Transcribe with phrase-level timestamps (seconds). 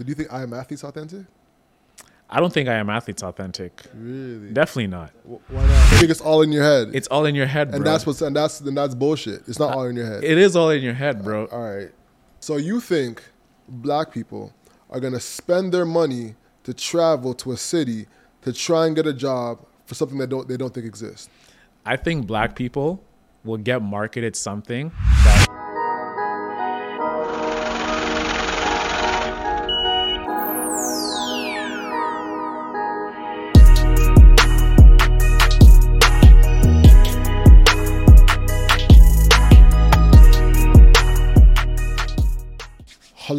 [0.00, 1.26] So do you think I Am Athlete's authentic?
[2.30, 3.82] I don't think I Am Athlete's authentic.
[3.94, 4.50] Really?
[4.50, 5.10] Definitely not.
[5.24, 5.70] Wh- Why not?
[5.72, 6.92] I think it's all in your head.
[6.94, 7.76] It's all in your head, bro.
[7.76, 9.42] and that's what's and that's and that's bullshit.
[9.46, 10.24] It's not all in your head.
[10.24, 11.44] it is all in your head, bro.
[11.48, 11.90] All right.
[12.38, 13.22] So you think
[13.68, 14.54] black people
[14.88, 18.06] are gonna spend their money to travel to a city
[18.40, 21.28] to try and get a job for something that don't they don't think exists?
[21.84, 23.04] I think black people
[23.44, 24.92] will get marketed something
[25.24, 25.39] that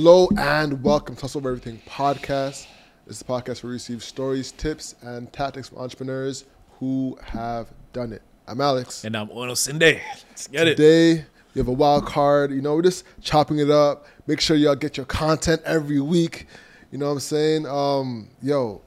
[0.03, 2.65] Hello and welcome to Hustle Over Everything podcast.
[3.05, 6.45] This is a podcast where we receive stories, tips, and tactics from entrepreneurs
[6.79, 8.23] who have done it.
[8.47, 9.03] I'm Alex.
[9.03, 10.01] and I'm Ono Sinde.
[10.29, 10.75] Let's get it.
[10.75, 12.49] Today we have a wild card.
[12.49, 14.07] You know, we're just chopping it up.
[14.25, 16.47] Make sure y'all get your content every week.
[16.91, 17.67] You know what I'm saying?
[17.67, 18.81] Um, yo,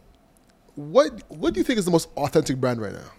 [0.74, 3.12] what what do you think is the most authentic brand right now?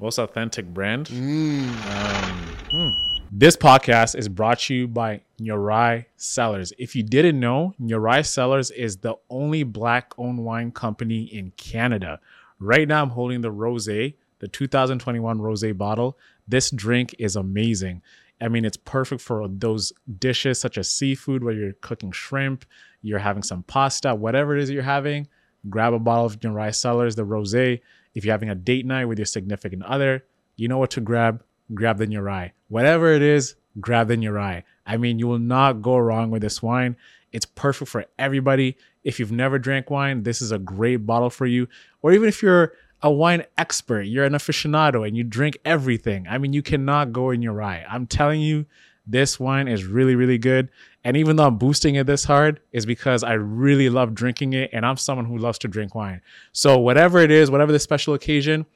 [0.00, 1.08] Most authentic brand.
[1.08, 1.68] Mm.
[1.90, 2.38] Um,
[2.70, 3.05] hmm.
[3.38, 6.72] This podcast is brought to you by Nyarai Cellars.
[6.78, 12.18] If you didn't know, Nyarai Cellars is the only black owned wine company in Canada.
[12.58, 14.14] Right now, I'm holding the Rose, the
[14.50, 16.16] 2021 Rose bottle.
[16.48, 18.00] This drink is amazing.
[18.40, 22.64] I mean, it's perfect for those dishes such as seafood where you're cooking shrimp,
[23.02, 25.28] you're having some pasta, whatever it is you're having.
[25.68, 27.52] Grab a bottle of Nyarai Cellars, the Rose.
[27.52, 27.80] If
[28.14, 30.24] you're having a date night with your significant other,
[30.56, 31.42] you know what to grab
[31.74, 32.52] grab the Nyarai.
[32.68, 34.62] Whatever it is, grab the Nyarai.
[34.86, 36.96] I mean, you will not go wrong with this wine.
[37.32, 38.76] It's perfect for everybody.
[39.04, 41.68] If you've never drank wine, this is a great bottle for you.
[42.02, 46.26] Or even if you're a wine expert, you're an aficionado and you drink everything.
[46.28, 47.84] I mean, you cannot go in Nyarai.
[47.88, 48.66] I'm telling you,
[49.06, 50.68] this wine is really, really good.
[51.04, 54.70] And even though I'm boosting it this hard, is because I really love drinking it
[54.72, 56.20] and I'm someone who loves to drink wine.
[56.52, 58.66] So whatever it is, whatever the special occasion,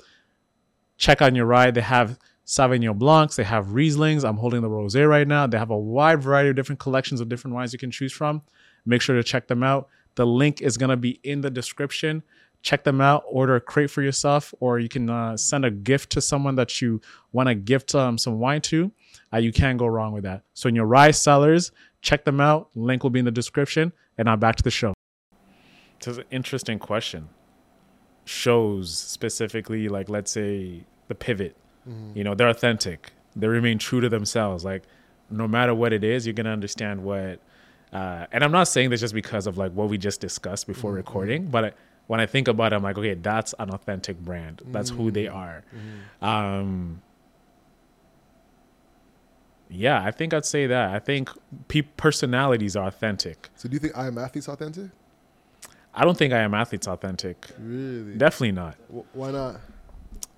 [0.97, 1.75] check on Nyarai.
[1.75, 2.19] They have
[2.51, 4.29] Sauvignon Blancs, they have Rieslings.
[4.29, 5.47] I'm holding the Rosé right now.
[5.47, 8.43] They have a wide variety of different collections of different wines you can choose from.
[8.85, 9.89] Make sure to check them out.
[10.17, 12.25] The link is going to be in the description.
[12.63, 13.23] Check them out.
[13.29, 16.83] Order a crate for yourself, or you can uh, send a gift to someone that
[16.83, 18.91] you want to gift um, some wine to.
[19.33, 20.43] Uh, you can't go wrong with that.
[20.55, 21.71] So, in Nyarai Cellars,
[22.03, 22.71] check them out.
[22.75, 23.93] Link will be in the description.
[24.19, 24.93] And now back to the show.
[25.99, 27.29] It's an interesting question.
[28.25, 31.57] Shows specifically, like let's say the pivot
[32.15, 33.13] you know they're authentic.
[33.37, 34.65] They remain true to themselves.
[34.65, 34.83] Like
[35.31, 37.39] no matter what it is you're gonna understand what
[37.93, 40.93] uh, and i'm not saying this just because of like what we just discussed before
[40.93, 41.73] recording but I,
[42.09, 44.61] when i think about it i'm like okay that's an authentic brand.
[44.73, 45.63] That's who they are.
[46.21, 47.01] Um
[49.69, 50.91] yeah i think i'd say that.
[50.95, 51.31] I think
[51.69, 53.51] pe- personalities are authentic.
[53.55, 54.91] So do you think I am athlete's authentic?
[55.95, 57.51] i don't think i am athletes authentic.
[57.59, 58.15] Really?
[58.17, 58.77] definitely not.
[58.93, 59.61] Wh- Why not?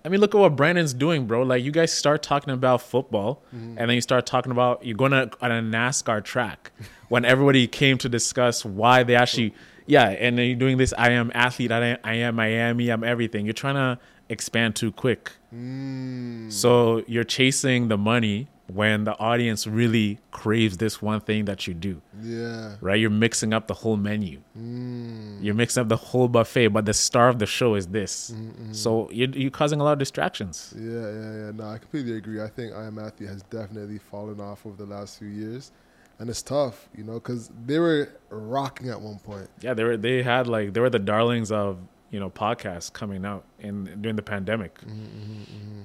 [0.05, 1.43] I mean, look at what Brandon's doing, bro.
[1.43, 3.79] Like, you guys start talking about football, mm-hmm.
[3.79, 6.73] and then you start talking about you're going to on a NASCAR track
[7.09, 9.55] when everybody came to discuss why they actually,
[9.87, 10.93] yeah, and then you're doing this.
[10.99, 11.71] I am athlete.
[11.71, 12.91] I am, I am Miami.
[12.91, 13.47] I'm everything.
[13.47, 13.99] You're trying to
[14.29, 16.51] expand too quick, mm.
[16.51, 21.75] so you're chasing the money when the audience really craves this one thing that you
[21.75, 22.01] do.
[22.23, 22.77] Yeah.
[22.81, 22.99] Right?
[22.99, 24.41] You're mixing up the whole menu.
[24.59, 25.43] Mm.
[25.43, 28.35] You're mixing up the whole buffet, but the star of the show is this.
[28.73, 30.73] So you're, you're causing a lot of distractions.
[30.77, 31.51] Yeah, yeah, yeah.
[31.55, 32.41] No, I completely agree.
[32.43, 35.73] I think I Am Athlete has definitely fallen off over the last few years.
[36.19, 39.49] And it's tough, you know, because they were rocking at one point.
[39.61, 41.79] Yeah, they were they had like they were the darlings of
[42.11, 44.79] you know podcasts coming out in during the pandemic.
[44.83, 45.83] Mm-hmm, mm-hmm, mm-hmm.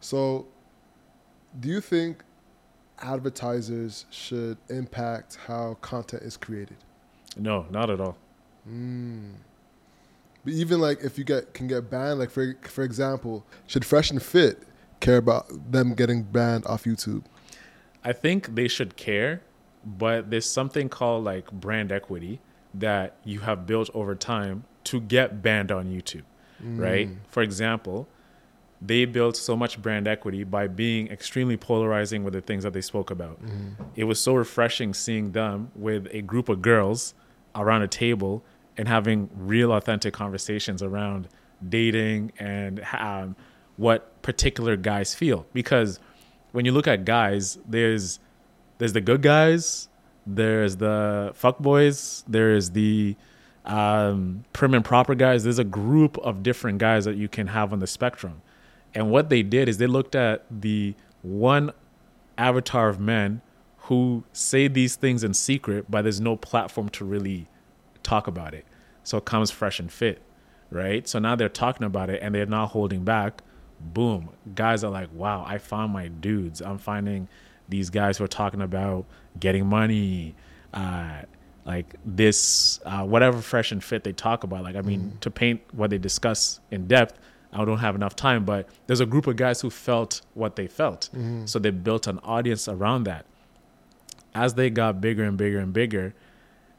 [0.00, 0.46] So,
[1.58, 2.22] do you think
[3.00, 6.76] advertisers should impact how content is created?
[7.36, 8.16] No, not at all.
[8.64, 9.32] Hmm.
[10.44, 14.10] But even like if you get can get banned, like for for example, should Fresh
[14.10, 14.62] and Fit
[15.00, 17.24] care about them getting banned off YouTube?
[18.04, 19.42] I think they should care,
[19.84, 22.40] but there's something called like brand equity
[22.74, 26.24] that you have built over time to get banned on YouTube,
[26.60, 27.08] right?
[27.08, 27.14] Hmm.
[27.28, 28.06] For example,
[28.86, 32.80] they built so much brand equity by being extremely polarizing with the things that they
[32.80, 33.38] spoke about.
[33.96, 37.14] It was so refreshing seeing them with a group of girls
[37.54, 38.44] around a table
[38.76, 41.28] and having real authentic conversations around
[41.66, 43.36] dating and um,
[43.76, 45.46] what particular guys feel.
[45.52, 45.98] Because
[46.52, 48.20] when you look at guys there's
[48.78, 49.88] there's the good guys
[50.26, 53.16] there's the fuck boys there's the
[53.64, 55.44] um, prim and proper guys.
[55.44, 58.42] There's a group of different guys that you can have on the spectrum
[58.94, 61.72] and what they did is they looked at the one
[62.38, 63.40] avatar of men
[63.78, 67.48] who say these things in secret but there's no platform to really
[68.04, 68.64] talk about it.
[69.02, 70.22] So it comes fresh and fit,
[70.70, 71.08] right?
[71.08, 73.42] So now they're talking about it and they're not holding back.
[73.80, 74.30] Boom.
[74.54, 76.62] Guys are like, wow, I found my dudes.
[76.62, 77.28] I'm finding
[77.68, 79.06] these guys who are talking about
[79.40, 80.36] getting money,
[80.72, 81.22] uh,
[81.64, 84.62] like this, uh, whatever fresh and fit they talk about.
[84.62, 87.18] Like, I mean, to paint what they discuss in depth,
[87.54, 90.66] I don't have enough time, but there's a group of guys who felt what they
[90.66, 91.08] felt.
[91.12, 91.46] Mm-hmm.
[91.46, 93.26] So they built an audience around that.
[94.34, 96.14] As they got bigger and bigger and bigger,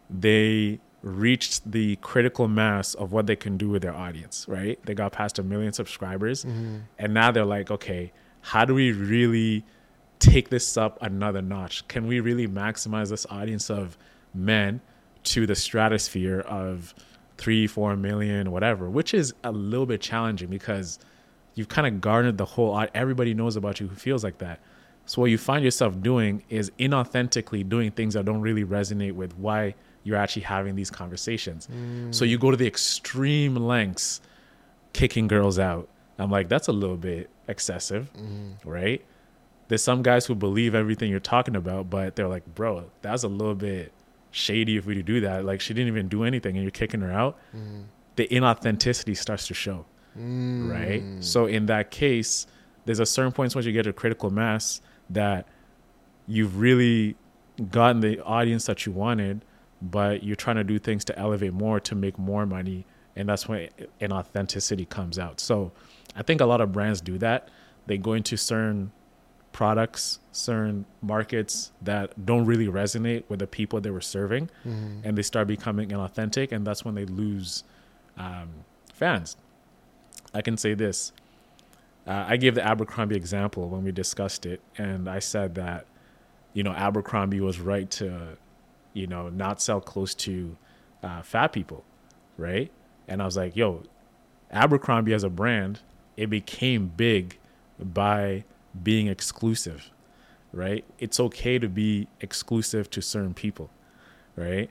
[0.10, 4.84] they reached the critical mass of what they can do with their audience, right?
[4.86, 6.44] They got past a million subscribers.
[6.44, 6.78] Mm-hmm.
[7.00, 8.12] And now they're like, okay,
[8.42, 9.64] how do we really
[10.20, 11.88] take this up another notch?
[11.88, 13.98] Can we really maximize this audience of
[14.34, 14.82] men
[15.24, 16.94] to the stratosphere of
[17.38, 21.00] three, four million, whatever, which is a little bit challenging because
[21.54, 24.60] you've kind of garnered the whole everybody knows about you who feels like that.
[25.06, 29.38] So what you find yourself doing is inauthentically doing things that don't really resonate with
[29.38, 31.68] why you're actually having these conversations.
[32.12, 34.22] So you go to the extreme lengths
[34.94, 35.90] kicking girls out.
[36.18, 38.68] I'm like, that's a little bit excessive, mm-hmm.
[38.68, 39.06] right?
[39.68, 43.28] There's some guys who believe everything you're talking about, but they're like, bro, that's a
[43.28, 43.92] little bit
[44.36, 45.46] shady if we do that.
[45.46, 47.38] Like she didn't even do anything and you're kicking her out.
[47.56, 47.86] Mm.
[48.18, 49.86] The inauthenticity starts to show,
[50.18, 50.70] mm.
[50.70, 51.24] right?
[51.24, 52.46] So in that case,
[52.86, 55.48] there's a certain points once you get to critical mass that
[56.28, 57.16] you've really
[57.72, 59.46] gotten the audience that you wanted,
[59.82, 62.86] but you're trying to do things to elevate more to make more money,
[63.16, 63.70] and that's when
[64.02, 65.40] inauthenticity comes out.
[65.40, 65.72] So
[66.16, 67.50] I think a lot of brands do that.
[67.88, 68.92] They go into certain
[69.56, 75.22] products, certain markets that don't really resonate with the people they were serving, and they
[75.22, 77.64] start becoming inauthentic, and that's when they lose
[78.18, 78.50] um,
[78.94, 79.38] fans.
[80.34, 81.14] I can say this.
[82.06, 85.86] Uh, I gave the Abercrombie example when we discussed it, and I said that,
[86.54, 88.38] you know, Abercrombie was right to,
[88.94, 90.58] you know, not sell close to
[91.02, 91.86] uh, fat people,
[92.38, 92.70] right?
[93.08, 93.84] And I was like, yo,
[94.52, 95.80] Abercrombie as a brand,
[96.18, 97.38] it became big
[97.80, 98.44] by
[98.84, 99.92] being exclusive,
[100.52, 100.84] right?
[101.00, 103.70] It's okay to be exclusive to certain people,
[104.36, 104.70] right?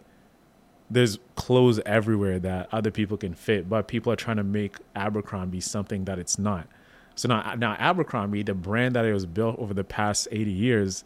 [0.91, 5.61] There's clothes everywhere that other people can fit, but people are trying to make Abercrombie
[5.61, 6.67] something that it's not.
[7.15, 11.05] So now, now Abercrombie, the brand that it was built over the past 80 years,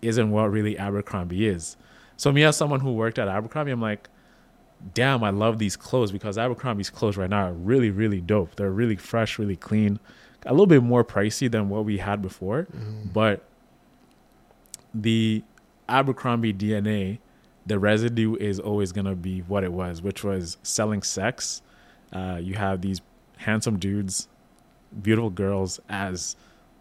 [0.00, 1.76] isn't what really Abercrombie is.
[2.16, 4.08] So me as someone who worked at Abercrombie, I'm like,
[4.94, 8.56] damn, I love these clothes because Abercrombie's clothes right now are really, really dope.
[8.56, 9.98] They're really fresh, really clean,
[10.46, 12.66] a little bit more pricey than what we had before,
[13.12, 13.44] but
[14.94, 15.42] the
[15.88, 17.18] Abercrombie DNA,
[17.66, 21.62] the residue is always gonna be what it was, which was selling sex.
[22.12, 23.00] Uh, you have these
[23.38, 24.28] handsome dudes,
[25.02, 26.36] beautiful girls as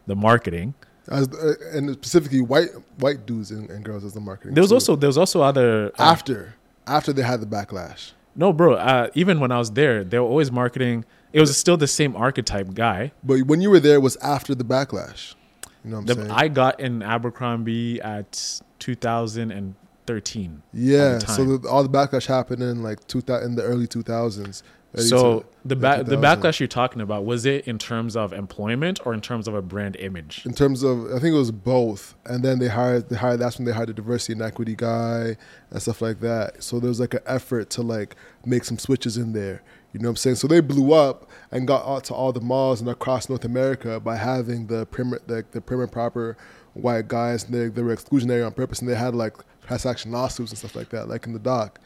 [0.08, 0.74] the marketing.
[1.08, 2.70] As uh, and specifically white
[3.00, 4.54] white dudes and, and girls as the marketing.
[4.54, 4.76] There was too.
[4.76, 6.56] also there was also other uh, after
[6.88, 8.12] after they had the backlash.
[8.36, 8.76] no, bro.
[8.76, 11.06] Uh, even when I was there, they were always marketing.
[11.34, 13.12] It was still the same archetype guy.
[13.24, 15.36] But when you were there, it was after the backlash.
[15.84, 16.32] You know what I'm The, saying?
[16.32, 20.62] I got in Abercrombie at 2013.
[20.74, 21.18] yeah.
[21.18, 24.64] the So the, all the backlash happened in like two thou- in the early 2000s.
[24.98, 29.14] So the ba- the backlash you're talking about was it in terms of employment or
[29.14, 30.46] in terms of a brand image?
[30.46, 33.58] in terms of I think it was both, and then they hired they hired that's
[33.58, 35.38] when they hired the diversity and equity guy
[35.70, 36.62] and stuff like that.
[36.62, 39.62] So there was like an effort to like make some switches in there.
[39.94, 40.36] You know what I'm saying?
[40.38, 44.00] So they blew up and got out to all the malls and across North America
[44.00, 46.38] by having the prim the, the prim and proper
[46.74, 47.44] white guys.
[47.44, 50.58] And they, they were exclusionary on purpose, and they had like class action lawsuits and
[50.60, 51.80] stuff like that, like in the dock.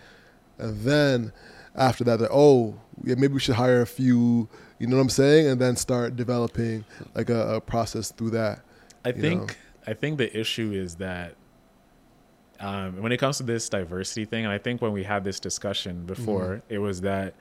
[0.58, 1.34] And then
[1.76, 4.48] after that, they're oh yeah, maybe we should hire a few.
[4.78, 5.48] You know what I'm saying?
[5.48, 6.86] And then start developing
[7.16, 8.62] like a, a process through that.
[9.04, 9.54] I think know.
[9.88, 11.36] I think the issue is that
[12.60, 15.40] um, when it comes to this diversity thing, and I think when we had this
[15.40, 16.74] discussion before, Mm-hmm.
[16.74, 17.34] it was that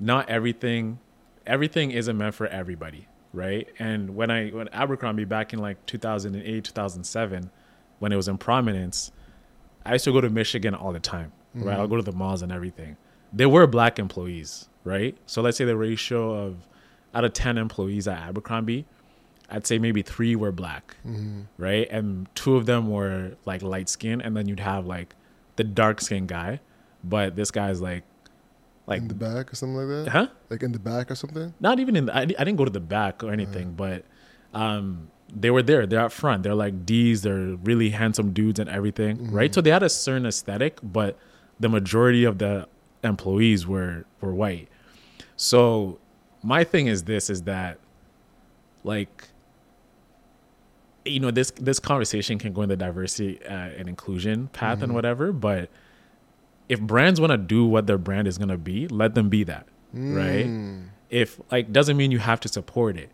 [0.00, 0.98] not everything
[1.46, 3.66] everything isn't meant for everybody, right?
[3.78, 7.50] And when I when Abercrombie back in like 2008, 2007,
[7.98, 9.10] when it was in prominence,
[9.84, 11.64] I used to go to Michigan all the time, right?
[11.64, 11.80] Mm-hmm.
[11.80, 12.96] I'll go to the malls and everything.
[13.32, 15.16] There were black employees, right?
[15.26, 16.66] So let's say the ratio of
[17.14, 18.86] out of 10 employees at Abercrombie,
[19.50, 21.42] I'd say maybe three were black, mm-hmm.
[21.56, 21.88] right?
[21.90, 25.14] And two of them were like light skin, and then you'd have like
[25.56, 26.60] the dark skinned guy,
[27.02, 28.04] but this guy's like,
[28.88, 30.10] like, in the back or something like that?
[30.10, 30.26] huh?
[30.50, 31.54] Like in the back or something?
[31.60, 32.06] Not even in.
[32.06, 34.04] The, I, I didn't go to the back or anything, but
[34.54, 35.86] um, they were there.
[35.86, 36.42] They're out front.
[36.42, 37.22] They're like D's.
[37.22, 39.54] They're really handsome dudes and everything, right?
[39.54, 41.18] So they had a certain aesthetic, but
[41.60, 42.66] the majority of the
[43.04, 44.68] employees were were white.
[45.36, 45.98] So
[46.42, 47.78] my thing is this: is that
[48.84, 49.28] like
[51.04, 54.94] you know this this conversation can go in the diversity uh, and inclusion path and
[54.94, 55.68] whatever, but
[56.68, 59.44] if brands want to do what their brand is going to be, let them be
[59.44, 60.44] that, right?
[60.44, 60.80] Hmm.
[61.10, 63.10] If like doesn't mean you have to support it.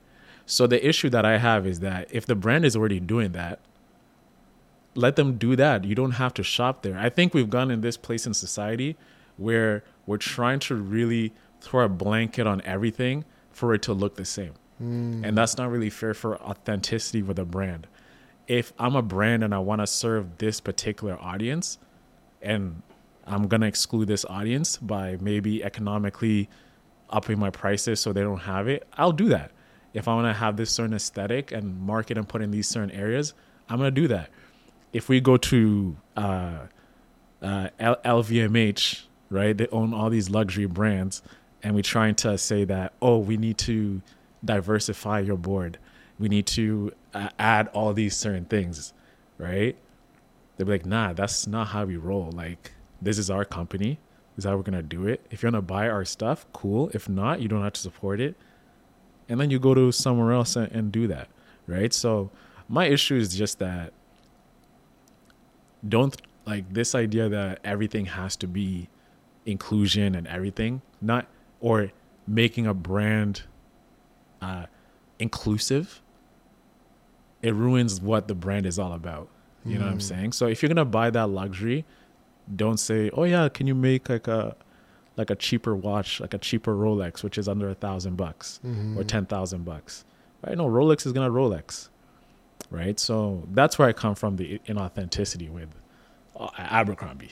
[0.47, 3.61] So the issue that I have is that if the brand is already doing that,
[4.95, 5.85] let them do that.
[5.85, 6.99] You don't have to shop there.
[6.99, 8.97] I think we've gone in this place in society
[9.37, 14.25] where we're trying to really throw a blanket on everything for it to look the
[14.25, 14.53] same.
[14.79, 15.25] Hmm.
[15.25, 17.87] And that's not really fair for authenticity with a brand.
[18.47, 21.79] If I'm a brand and I want to serve this particular audience
[22.43, 22.83] and
[23.27, 26.49] I'm to exclude this audience by maybe economically
[27.11, 29.51] upping my prices so they don't have it, I'll do that.
[29.93, 32.91] If I want to have this certain aesthetic and market and put in these certain
[32.91, 33.33] areas,
[33.69, 34.31] I'm to do that.
[34.93, 36.59] If we go to uh,
[37.43, 39.57] uh, L- LVMH, right?
[39.57, 41.23] They own all these luxury brands,
[41.63, 44.03] and we're trying to say that, oh, we need to
[44.45, 45.79] diversify your board.
[46.19, 48.93] We need to uh, add all these certain things,
[49.39, 49.77] right?
[50.57, 52.31] They'd be like, nah, that's not how we roll.
[52.31, 52.73] Like,
[53.05, 53.99] this is our company.
[54.35, 55.25] This is how we're gonna do it.
[55.31, 56.91] If you're gonna buy our stuff, cool.
[56.93, 58.37] If not, you don't have to support it.
[59.29, 61.29] And then you go to somewhere else and, and do that,
[61.67, 61.93] right?
[61.93, 62.31] So
[62.69, 63.93] my issue is just that
[65.87, 68.89] don't like this idea that everything has to be
[69.47, 71.27] inclusion and everything, not
[71.61, 71.93] or
[72.27, 73.43] making a brand
[74.43, 74.67] uh,
[75.19, 76.03] inclusive.
[77.43, 79.29] It ruins what the brand is all about.
[79.67, 80.33] You know what I'm saying?
[80.33, 81.87] So if you're gonna buy that luxury,
[82.55, 84.57] don't say, "Oh yeah, can you make like a
[85.17, 88.61] like a cheaper watch, like a cheaper Rolex, which is under a thousand bucks
[88.99, 90.05] or ten thousand bucks?"
[90.47, 90.57] Right?
[90.57, 91.89] No, Rolex is gonna Rolex,
[92.71, 92.99] right?
[93.01, 95.69] So that's where I come from the inauthenticity with
[96.37, 97.31] uh, Abercrombie.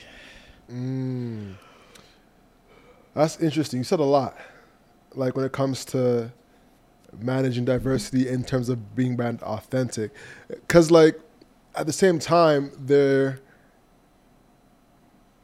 [3.13, 3.79] That's interesting.
[3.79, 4.35] You said a lot.
[5.15, 6.31] Like when it comes to
[7.19, 10.11] managing diversity in terms of being brand authentic.
[10.67, 11.19] Cause like
[11.75, 13.39] at the same time, they're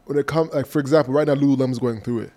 [0.09, 2.31] when it comes like for example, right now Lululemon's going through it.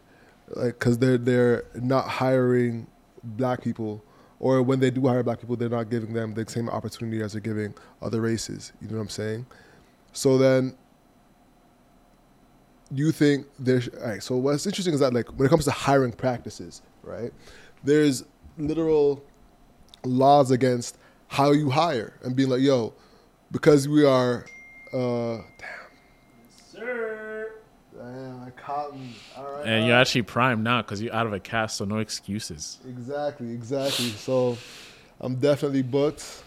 [0.49, 2.87] Like cause they're they're not hiring
[3.25, 4.05] black people
[4.41, 7.33] or when they do hire black people, they're not giving them the same opportunity as
[7.33, 8.75] they're giving other races.
[8.83, 9.47] You know what I'm saying?
[10.13, 10.75] So then
[12.95, 16.13] you think there's right, so what's interesting is that like when it comes to hiring
[16.13, 17.33] practices, right?
[17.85, 18.23] There's
[18.59, 19.25] literal
[20.05, 20.99] laws against
[21.29, 22.93] how you hire and being like, yo,
[23.51, 24.45] because we are
[24.93, 25.82] uh Sir.
[28.43, 29.15] Damn, I caught me.
[29.37, 29.67] All right.
[29.67, 32.79] And you're actually primed now because you're out of a cast, so no excuses.
[32.89, 34.09] Exactly, exactly.
[34.11, 34.57] So
[35.21, 36.43] I'm definitely booked.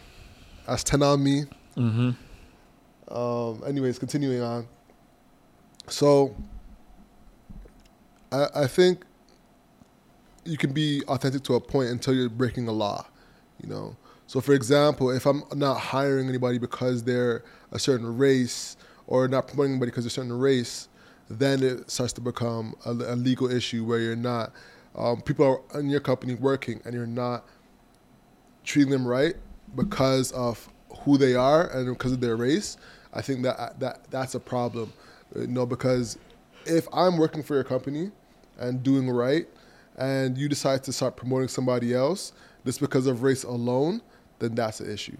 [0.67, 1.43] That's ten on me.
[1.77, 3.13] Mm-hmm.
[3.15, 4.67] Um, anyways, continuing on.
[5.87, 6.35] So
[8.31, 9.03] I, I think
[10.43, 13.05] you can be authentic to a point until you're breaking a law,
[13.61, 13.95] you know.
[14.27, 18.75] So for example, if I'm not hiring anybody because they're a certain race
[19.05, 20.87] or not promoting anybody because they're a certain race,
[21.29, 24.51] then it starts to become a, a legal issue where you're not
[24.95, 27.45] um, people are in your company working and you're not
[28.63, 29.35] treating them right
[29.75, 32.77] because of who they are and because of their race,
[33.13, 34.93] I think that that that's a problem.
[35.35, 36.17] You know, because
[36.65, 38.11] if I'm working for your company
[38.57, 39.47] and doing right,
[39.97, 42.31] and you decide to start promoting somebody else
[42.65, 44.01] just because of race alone,
[44.39, 45.17] then that's an issue.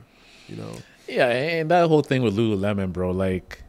[0.48, 0.72] You know.
[1.08, 3.62] Yeah, and that whole thing with Lululemon, bro, like,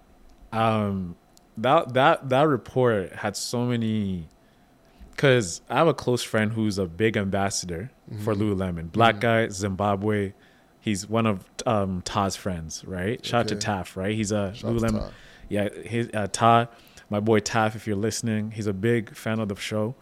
[0.53, 1.17] um,
[1.59, 4.29] that that that report had so many.
[5.17, 7.91] Cause I have a close friend who's a big ambassador
[8.23, 10.35] for Lululemon, black guy, Zimbabwe.
[10.79, 13.25] He's one of um, Ta's friends, right?
[13.25, 13.67] Shout out to Okay.
[13.67, 14.15] Taf, right?
[14.15, 15.11] He's a Shout out Lululemon.
[15.49, 16.69] Yeah, his uh, Ta,
[17.09, 19.95] my boy Taf, if you're listening, he's a big fan of the show.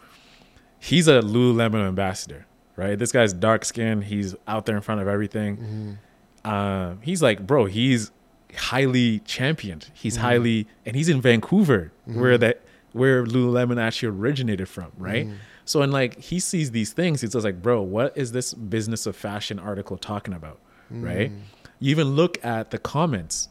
[0.80, 2.46] He's a Lululemon ambassador,
[2.76, 2.99] right?
[2.99, 4.04] This guy's dark skinned.
[4.04, 5.99] He's out there in front of everything.
[6.44, 8.11] Um, he's like, bro, he's
[8.56, 9.90] highly championed.
[9.94, 10.25] He's mm-hmm.
[10.25, 12.20] highly, and he's in Vancouver, mm-hmm.
[12.20, 15.26] where that where Lululemon actually originated from, right?
[15.26, 15.37] Mm-hmm.
[15.64, 19.06] So, and like he sees these things, he's just like, bro, what is this business
[19.06, 21.32] of fashion article talking about, right?
[21.80, 23.49] You even look at the comments.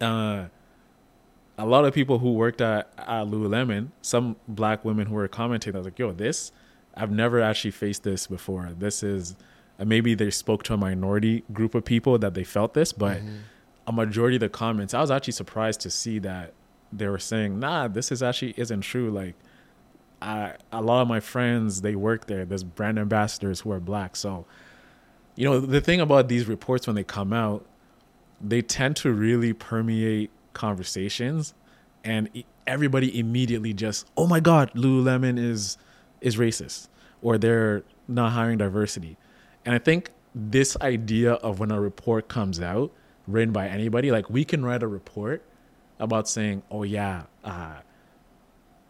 [0.00, 0.46] Uh,
[1.58, 5.74] a lot of people who worked at, at Lululemon, some black women who were commenting,
[5.74, 6.52] I was like, yo, this,
[6.94, 8.70] I've never actually faced this before.
[8.78, 9.36] This is,
[9.80, 13.20] uh, maybe they spoke to a minority group of people that they felt this, but
[13.86, 16.52] a majority of the comments, I was actually surprised to see that
[16.92, 19.10] they were saying, nah, this is actually isn't true.
[19.10, 19.34] Like,
[20.20, 22.44] I, a lot of my friends, they work there.
[22.44, 24.16] There's brand ambassadors who are black.
[24.16, 24.46] So,
[25.34, 27.64] you know, the thing about these reports when they come out,
[28.40, 31.54] they tend to really permeate conversations
[32.02, 35.76] and everybody immediately just oh my god lululemon is
[36.20, 36.88] is racist
[37.20, 39.16] or they're not hiring diversity
[39.64, 42.90] and i think this idea of when a report comes out
[43.26, 45.42] written by anybody like we can write a report
[45.98, 47.74] about saying oh yeah uh,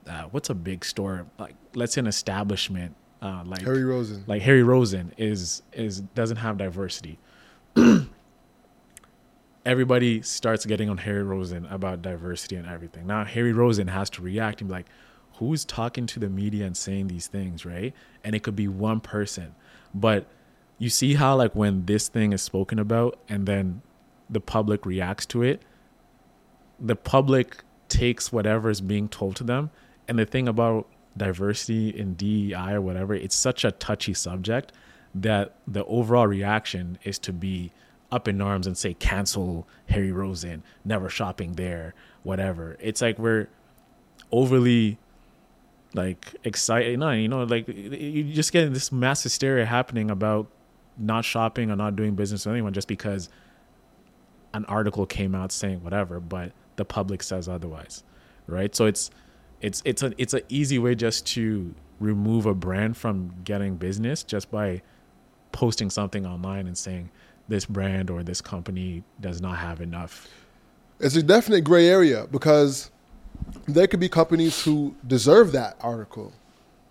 [0.08, 4.24] uh, what's a big store like let's say an establishment uh, like Harry Rosen.
[4.26, 7.18] like Harry Rosen is is doesn't have diversity.
[9.64, 13.06] Everybody starts getting on Harry Rosen about diversity and everything.
[13.06, 14.86] Now Harry Rosen has to react and be like,
[15.34, 17.94] "Who's talking to the media and saying these things?" Right?
[18.22, 19.54] And it could be one person,
[19.94, 20.26] but
[20.78, 23.80] you see how like when this thing is spoken about and then
[24.28, 25.62] the public reacts to it,
[26.78, 29.70] the public takes whatever is being told to them.
[30.08, 34.72] And the thing about diversity in DEI or whatever, it's such a touchy subject
[35.14, 37.72] that the overall reaction is to be
[38.12, 42.76] up in arms and say cancel Harry Rosen, never shopping there, whatever.
[42.80, 43.48] It's like we're
[44.30, 44.98] overly
[45.94, 46.98] like excited.
[46.98, 50.48] No, you know, like you just get this mass hysteria happening about
[50.98, 53.28] not shopping or not doing business with anyone just because
[54.54, 58.02] an article came out saying whatever, but the public says otherwise,
[58.46, 58.74] right?
[58.74, 59.10] So it's
[59.60, 64.22] it's it's a it's an easy way just to remove a brand from getting business
[64.22, 64.82] just by
[65.52, 67.10] posting something online and saying
[67.48, 70.28] this brand or this company does not have enough.
[71.00, 72.90] It's a definite gray area because
[73.66, 76.32] there could be companies who deserve that article,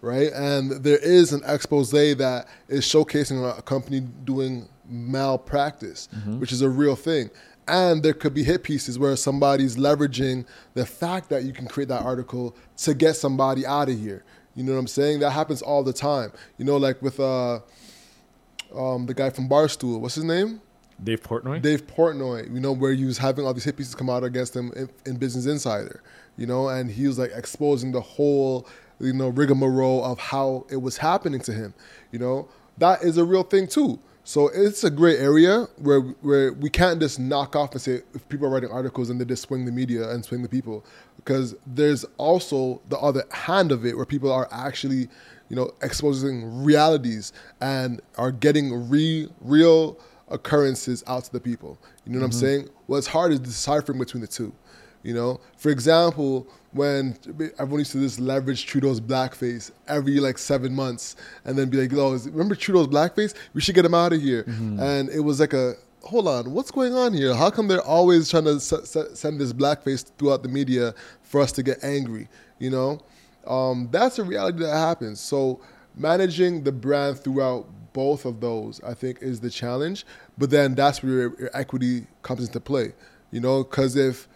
[0.01, 0.31] right?
[0.33, 6.07] And there is an expose that is showcasing a company doing malpractice,
[6.39, 7.29] which is a real thing.
[7.67, 11.89] And there could be hit pieces where somebody's leveraging the fact that you can create
[11.89, 14.23] that article to get somebody out of here.
[14.55, 15.19] You know what I'm saying?
[15.19, 16.31] That happens all the time.
[16.57, 17.59] You know, like with uh,
[18.75, 19.99] um, the guy from Barstool.
[19.99, 20.61] What's his name?
[21.03, 21.61] Dave Portnoy?
[21.61, 24.55] Dave Portnoy, you know, where he was having all these hit pieces come out against
[24.55, 26.01] him in, in Business Insider,
[26.37, 28.67] you know, and he was like exposing the whole,
[28.99, 31.73] you know, rigmarole of how it was happening to him,
[32.11, 32.47] you know.
[32.77, 33.99] That is a real thing too.
[34.27, 38.27] So it's a gray area where where we can't just knock off and say if
[38.27, 40.83] people are writing articles and they just swing the media and swing the people,
[41.17, 45.07] because there's also the other hand of it where people are actually,
[45.49, 51.77] you know, exposing realities and are getting re, real occurrences out to the people.
[52.03, 52.39] You know what I'm mm-hmm.
[52.39, 52.69] saying?
[52.87, 54.51] What's hard is deciphering between the two.
[55.05, 57.15] You know, for example, when
[57.59, 61.15] everyone used to just leverage Trudeau's blackface every like seven months,
[61.45, 63.33] and then be like, "Oh, remember Trudeau's blackface?
[63.53, 66.71] We should get him out of here." And it was like a, hold on, what's
[66.71, 67.35] going on here?
[67.35, 71.39] How come they're always trying to s- s- send this blackface throughout the media for
[71.39, 72.27] us to get angry?
[72.59, 72.99] You know,
[73.45, 75.19] um, that's a reality that happens.
[75.19, 75.61] So
[75.95, 80.05] managing the brand throughout both of those, I think, is the challenge.
[80.37, 82.93] But then that's where your, your equity comes into play.
[83.31, 84.27] You know, because if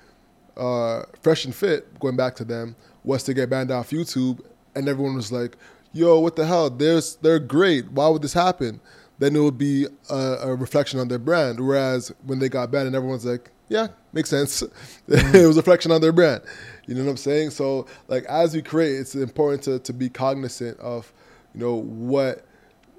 [0.60, 4.42] uh, Fresh and Fit, going back to them, was to get banned off YouTube,
[4.76, 5.58] and everyone was like,
[5.94, 6.70] "Yo, what the hell?
[6.70, 7.92] They're they're great.
[7.92, 8.82] Why would this happen?"
[9.20, 11.60] Then it would be a, a reflection on their brand.
[11.60, 14.62] Whereas when they got banned, and everyone's like, "Yeah, makes sense."
[15.08, 16.42] it was a reflection on their brand.
[16.88, 17.52] You know what I'm saying?
[17.52, 21.12] So, like, as we create, it's important to to be cognizant of,
[21.54, 22.46] you know, what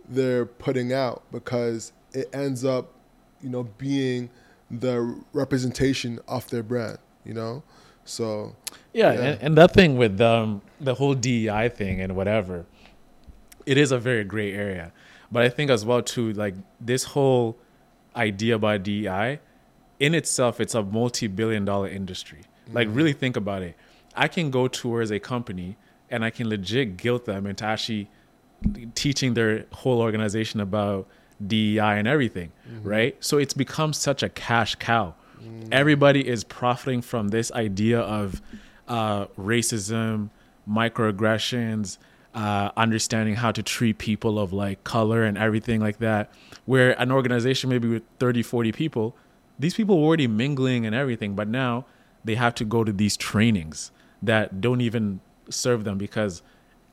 [0.09, 2.93] they're putting out because it ends up,
[3.41, 4.31] you know, being
[4.71, 6.99] the representation of their brand.
[7.25, 7.63] You know,
[8.05, 8.55] so
[8.93, 9.21] Yeah, Yeah.
[9.21, 12.67] And, and that thing with um, the whole DEI thing and whatever,
[13.67, 14.93] it is a very gray area.
[15.33, 17.57] But I think as well too, like this whole
[18.17, 19.39] idea about DEI,
[20.01, 22.41] in itself, it's a multi-billion-dollar industry.
[22.73, 23.77] Like really think about it.
[24.15, 25.77] I can go towards a company
[26.09, 28.09] and I can legit guilt them into actually
[28.95, 31.07] teaching their whole organization about
[31.47, 32.53] DEI and everything,
[32.83, 33.17] right?
[33.21, 35.15] So it's become such a cash cow.
[35.73, 38.43] Everybody is profiting from this idea of
[38.89, 40.31] uh, racism,
[40.69, 41.99] microaggressions,
[42.35, 46.31] uh, understanding how to treat people of like color and everything like that.
[46.67, 49.17] Where an organization maybe with 30, 40 people,
[49.59, 51.87] these people were already mingling and everything, but now
[52.25, 53.91] they have to go to these trainings
[54.23, 56.43] that don't even serve them because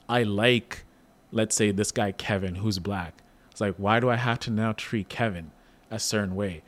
[0.08, 0.86] I like,
[1.32, 3.22] let's say, this guy Kevin who's black.
[3.52, 5.52] It's like, why do I have to now treat Kevin
[5.92, 6.62] a certain way?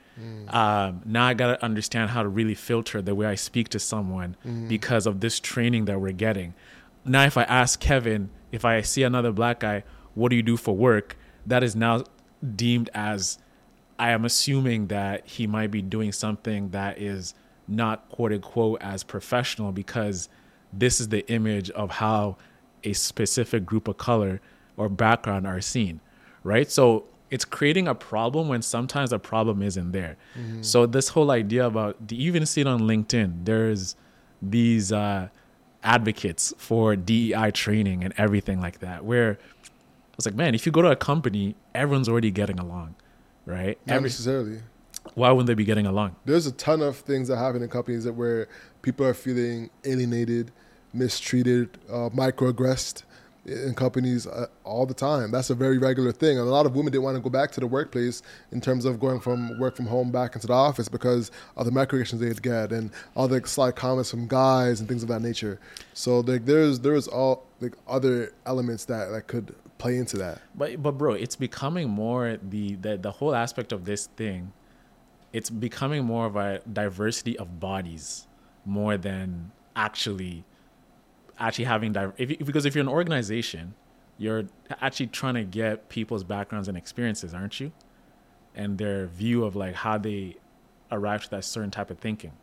[0.49, 4.35] Um, now I gotta understand how to really filter the way I speak to someone
[4.67, 6.53] because of this training that we're getting.
[7.05, 9.83] Now, if I ask Kevin, if I see another black guy,
[10.15, 11.17] what do you do for work?
[11.45, 12.03] That is now
[12.55, 13.39] deemed as
[13.97, 17.33] I am assuming that he might be doing something that is
[17.67, 20.29] not quote unquote as professional because
[20.73, 22.37] this is the image of how
[22.83, 24.41] a specific group of color
[24.77, 25.99] or background are seen,
[26.43, 26.69] right?
[26.71, 30.17] So it's creating a problem when sometimes the problem isn't there.
[30.61, 33.45] So this whole idea about you even see it on LinkedIn.
[33.45, 33.95] There's
[34.41, 35.29] these uh,
[35.83, 39.05] advocates for DEI training and everything like that.
[39.05, 39.37] Where
[40.15, 42.95] it's like, man, if you go to a company, everyone's already getting along,
[43.45, 43.77] right?
[43.85, 44.59] not Every, necessarily.
[45.15, 46.15] why wouldn't they be getting along?
[46.25, 48.47] There's a ton of things that happen in companies that where
[48.81, 50.51] people are feeling alienated,
[50.93, 53.03] mistreated, uh, microaggressed
[53.49, 55.31] in companies uh, all the time.
[55.31, 56.37] That's a very regular thing.
[56.37, 58.85] And a lot of women didn't want to go back to the workplace in terms
[58.85, 62.41] of going from work from home back into the office because of the microaggressions they'd
[62.41, 65.59] get and all the slight comments from guys and things of that nature.
[65.93, 70.41] So like there's there's all like other elements that that could play into that.
[70.55, 74.53] But but bro, it's becoming more the the, the whole aspect of this thing.
[75.31, 78.27] It's becoming more of a diversity of bodies
[78.65, 80.43] more than actually
[81.39, 83.73] actually having diver- if, because if you're an organization,
[84.17, 84.43] you're
[84.81, 87.71] actually trying to get people's backgrounds and experiences, aren't you?
[88.55, 90.35] And their view of like how they
[90.91, 92.33] arrive to that certain type of thinking.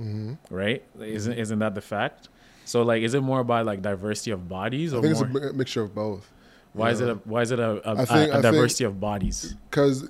[0.00, 0.54] Mm-hmm.
[0.54, 0.84] Right?
[1.00, 2.28] Isn't isn't that the fact?
[2.64, 5.50] So like, is it more about like diversity of bodies, or I think more, it's
[5.50, 6.30] a mixture of both.
[6.72, 8.84] why is it a why is it a, a, think- a, a I think- diversity
[8.84, 9.54] of bodies?
[9.70, 10.08] because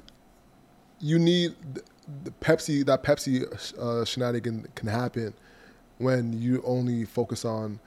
[1.01, 1.83] you need the,
[2.25, 2.85] the Pepsi.
[2.87, 3.45] That Pepsi
[3.79, 5.35] uh, shenanigan can happen
[5.99, 7.79] when you only focus on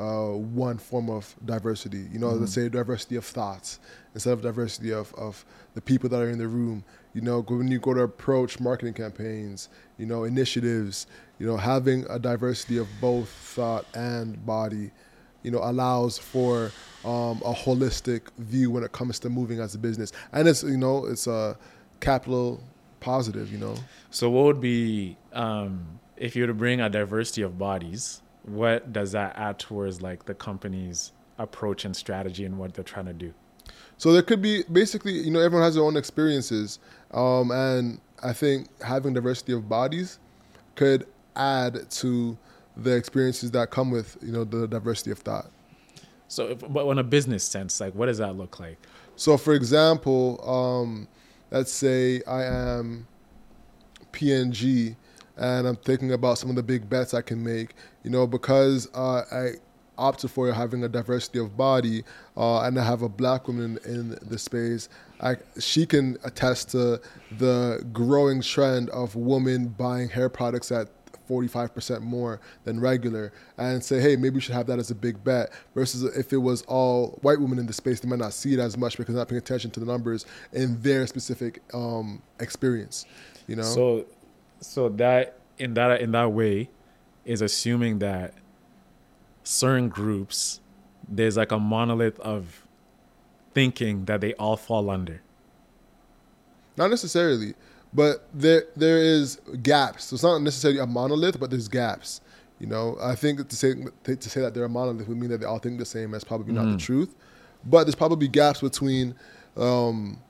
[0.00, 2.06] uh, one form of diversity.
[2.12, 3.80] You know, let's say diversity of thoughts
[4.14, 5.44] instead of diversity of, of
[5.74, 6.84] the people that are in the room.
[7.12, 9.68] You know, when you go to approach marketing campaigns,
[9.98, 11.06] you know, initiatives,
[11.38, 14.90] you know, having a diversity of both thought and body,
[15.42, 16.70] you know, allows for
[17.04, 20.12] um, a holistic view when it comes to moving as a business.
[20.32, 21.58] And it's, you know, it's a
[22.00, 22.62] capital
[23.00, 23.74] positive, you know.
[24.10, 28.22] So what would be um, if you were to bring a diversity of bodies?
[28.44, 33.06] What does that add towards like the company's approach and strategy and what they're trying
[33.06, 33.34] to do?
[33.96, 36.78] So there could be basically, you know, everyone has their own experiences,
[37.12, 40.18] um, and I think having diversity of bodies
[40.74, 41.06] could
[41.36, 42.38] add to
[42.76, 45.50] the experiences that come with, you know, the diversity of thought.
[46.28, 48.78] So, if, but on a business sense, like what does that look like?
[49.16, 51.08] So, for example, um,
[51.50, 53.06] let's say I am
[54.12, 54.96] P&G
[55.36, 58.88] and I'm thinking about some of the big bets I can make, you know, because
[58.94, 59.50] uh, I
[60.00, 62.02] opted for having a diversity of body
[62.36, 64.88] uh, and I have a black woman in, in the space.
[65.20, 67.00] I, she can attest to
[67.38, 70.88] the growing trend of women buying hair products at
[71.28, 75.22] 45% more than regular and say, hey, maybe we should have that as a big
[75.22, 75.52] bet.
[75.74, 78.58] Versus if it was all white women in the space, they might not see it
[78.58, 83.06] as much because they're not paying attention to the numbers in their specific um, experience.
[83.46, 83.62] You know?
[83.62, 84.06] So,
[84.60, 86.70] so that in that in that way
[87.24, 88.34] is assuming that
[89.42, 90.60] certain groups
[91.08, 92.66] there's like a monolith of
[93.52, 95.20] thinking that they all fall under.
[96.76, 97.54] Not necessarily,
[97.92, 100.04] but there there is gaps.
[100.04, 102.20] So it's not necessarily a monolith, but there's gaps.
[102.58, 105.38] You know, I think to say to say that they're a monolith would mean that
[105.38, 106.10] they all think the same.
[106.10, 107.14] That's probably not the truth.
[107.64, 109.14] But there's probably gaps between
[109.56, 110.20] um,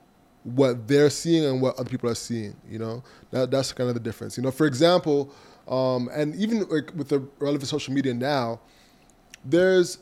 [0.44, 2.57] what they're seeing and what other people are seeing.
[2.68, 4.37] You know, that that's kind of the difference.
[4.37, 5.33] You know, for example,
[5.68, 8.61] um, and even like with the relevant social media now,
[9.44, 9.98] there's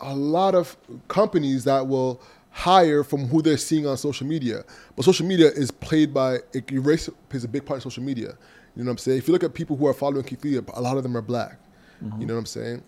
[0.00, 0.76] a lot of
[1.08, 4.64] companies that will hire from who they're seeing on social media.
[4.94, 8.36] But social media is played by it erase plays a big part of social media.
[8.76, 9.18] You know what I'm saying?
[9.18, 11.22] If you look at people who are following Keith Lee, a lot of them are
[11.22, 11.58] black.
[12.20, 12.82] You know what I'm saying?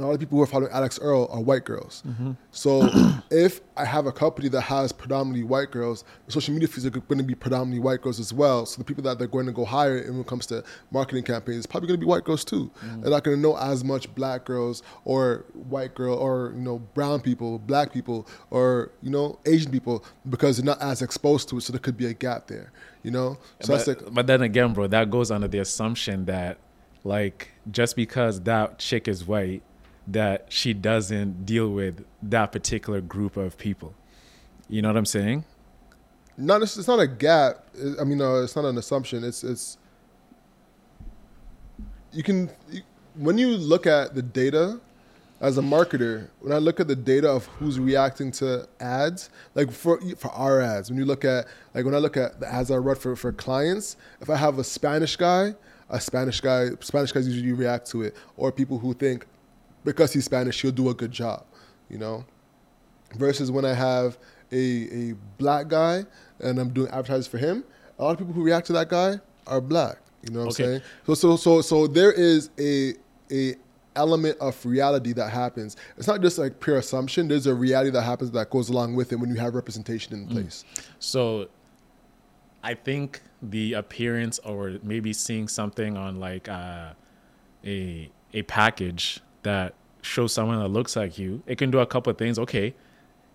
[0.00, 2.04] A lot of people who are following Alix Earle are white girls.
[2.06, 2.32] Mm-hmm.
[2.52, 2.88] So
[3.32, 6.90] if I have a company that has predominantly white girls, the social media feeds are
[6.90, 8.64] going to be predominantly white girls as well.
[8.64, 11.66] So the people that they're going to go hire when it comes to marketing campaigns,
[11.66, 12.70] probably going to be white girls too.
[12.78, 13.00] Mm-hmm.
[13.00, 16.78] They're not going to know as much black girls or white girl or you know
[16.78, 21.56] brown people, black people or you know Asian people because they're not as exposed to
[21.56, 21.62] it.
[21.62, 22.70] So there could be a gap there.
[23.02, 26.58] You know, so but, like but then again, bro, that goes under the assumption that
[27.02, 29.62] like just because that chick is white,
[30.08, 33.94] that she doesn't deal with that particular group of people.
[34.68, 35.44] You know what I'm saying?
[36.38, 37.66] not it's not a gap.
[38.00, 39.24] I mean, uh, it's not an assumption.
[39.24, 39.76] It's it's
[42.12, 42.82] you can you,
[43.16, 44.80] when you look at the data
[45.40, 46.28] as a marketer.
[46.40, 50.60] When I look at the data of who's reacting to ads, like for for our
[50.60, 53.14] ads, when you look at like when I look at the ads I run for
[53.16, 55.54] for clients, if I have a Spanish guy,
[55.90, 59.26] a Spanish guy, Spanish guys usually react to it, or people who think
[59.92, 61.44] because he's Spanish, he'll do a good job,
[61.88, 62.24] you know.
[63.16, 64.18] Versus when I have
[64.52, 66.04] a a black guy
[66.40, 67.64] and I'm doing advertising for him,
[67.98, 69.98] a lot of people who react to that guy are black.
[70.22, 70.64] You know what Okay.
[70.64, 70.82] I'm saying?
[71.06, 72.94] So so so so there is a
[73.32, 73.54] a
[73.96, 75.76] element of reality that happens.
[75.96, 77.28] It's not just like pure assumption.
[77.28, 80.26] There's a reality that happens that goes along with it when you have representation in
[80.28, 80.64] place.
[80.98, 81.48] So
[82.62, 86.90] I think the appearance or maybe seeing something on like uh,
[87.64, 92.10] a a package that shows someone that looks like you, it can do a couple
[92.10, 92.38] of things.
[92.38, 92.74] Okay,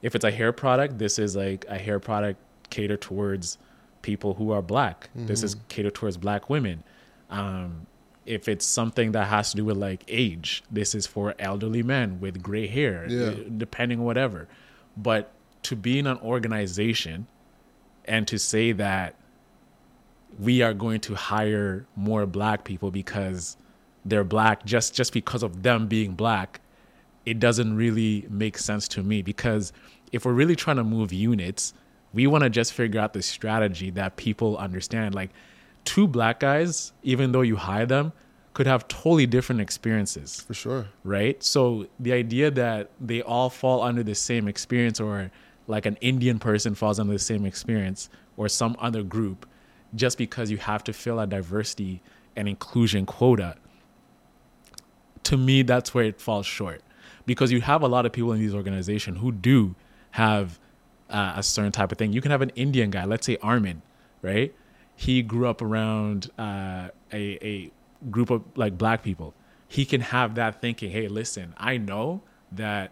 [0.01, 3.57] if it's a hair product, this is like a hair product catered towards
[4.01, 5.09] people who are black.
[5.15, 6.83] This is catered towards black women.
[7.29, 7.87] Um,
[8.25, 12.19] if it's something that has to do with like age, this is for elderly men
[12.19, 13.33] with gray hair, Yeah.
[13.57, 14.47] depending whatever.
[14.95, 15.31] But
[15.63, 17.27] to be in an organization
[18.05, 19.15] and to say that
[20.39, 23.55] we are going to hire more black people because
[24.05, 26.59] they're black just just because of them being black
[27.25, 29.71] it doesn't really make sense to me because
[30.11, 31.73] if we're really trying to move units
[32.13, 35.29] we want to just figure out the strategy that people understand like
[35.85, 38.11] two black guys even though you hire them
[38.53, 40.85] could have totally different experiences For sure.
[41.03, 41.41] right?
[41.41, 45.31] So the idea that they all fall under the same experience, or
[45.65, 49.47] like an Indian person falls under the same experience, or some other group,
[49.95, 52.03] just because you have to fill a diversity
[52.35, 53.55] and inclusion quota,
[55.23, 56.81] to me, that's where it falls short.
[57.25, 59.75] Because you have a lot of people in these organizations who do
[60.11, 60.59] have
[61.09, 62.11] uh, a certain type of thing.
[62.11, 63.81] You can have an Indian guy, let's say Armin,
[64.21, 64.53] right?
[64.95, 67.71] He grew up around uh, a, a
[68.11, 69.33] group of like black people.
[69.67, 72.91] He can have that thinking, hey, listen, I know that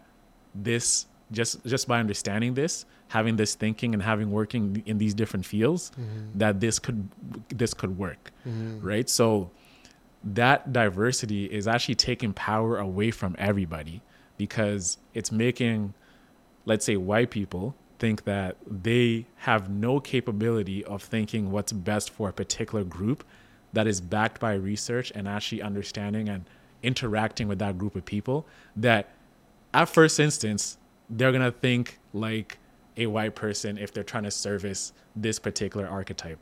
[0.56, 5.46] this just just by understanding this, having this thinking and having working in these different
[5.46, 5.92] fields,
[6.36, 7.08] that this could
[7.50, 8.32] this could work,
[8.82, 9.08] right?
[9.10, 9.52] So
[10.24, 14.02] that diversity is actually taking power away from everybody
[14.38, 15.94] because it's making
[16.66, 22.30] let's say white people think that they have no capability of thinking what's best for
[22.30, 23.24] a particular group
[23.74, 26.46] that is backed by research and actually understanding and
[26.84, 29.10] interacting with that group of people that
[29.74, 30.78] at first instance
[31.10, 32.58] they're going to think like
[32.98, 36.40] a white person if they're trying to service this particular archetype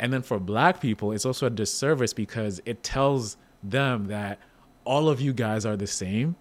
[0.00, 4.38] and then for black people, it's also a disservice because it tells them that
[4.84, 6.36] all of you guys are the same,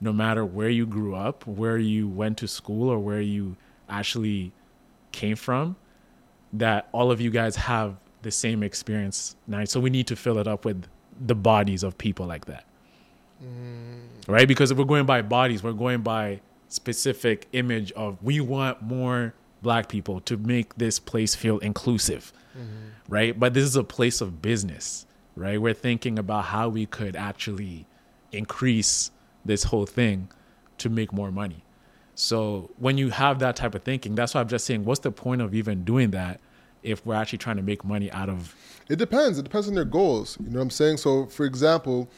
[0.00, 3.56] no matter where you grew up, where you went to school, or where you
[3.88, 4.52] actually
[5.12, 5.76] came from,
[6.52, 9.64] that all of you guys have the same experience now.
[9.64, 10.86] So we need to fill it up with
[11.20, 12.64] the bodies of people like that.
[13.42, 14.28] Mm.
[14.28, 14.46] Right?
[14.46, 19.34] Because if we're going by bodies, we're going by specific image of we want more
[19.62, 22.32] black people to make this place feel inclusive
[23.08, 23.38] right?
[23.38, 25.60] But this is a place of business, right?
[25.60, 27.86] We're thinking about how we could actually
[28.32, 29.10] increase
[29.44, 30.28] this whole thing
[30.78, 31.64] to make more money.
[32.14, 35.10] So when you have that type of thinking, that's why I'm just saying, what's the
[35.10, 36.40] point of even doing that
[36.82, 38.54] if we're actually trying to make money out of
[38.88, 39.38] It depends.
[39.38, 40.36] It depends on their goals.
[40.40, 40.98] You know what I'm saying?
[40.98, 42.08] So, for example,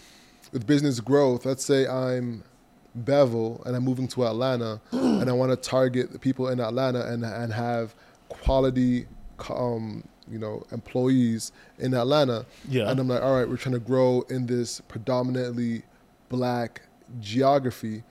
[0.52, 2.44] with business growth, let's say I'm
[2.94, 7.06] Bevel and I'm moving to Atlanta and I want to target the people in Atlanta
[7.06, 7.94] and, and have
[8.28, 9.06] quality,
[9.50, 12.46] um, you know, employees in Atlanta.
[12.68, 12.90] Yeah.
[12.90, 15.82] And I'm like, all right, we're trying to grow in this predominantly
[16.30, 16.82] black
[17.20, 18.02] geography.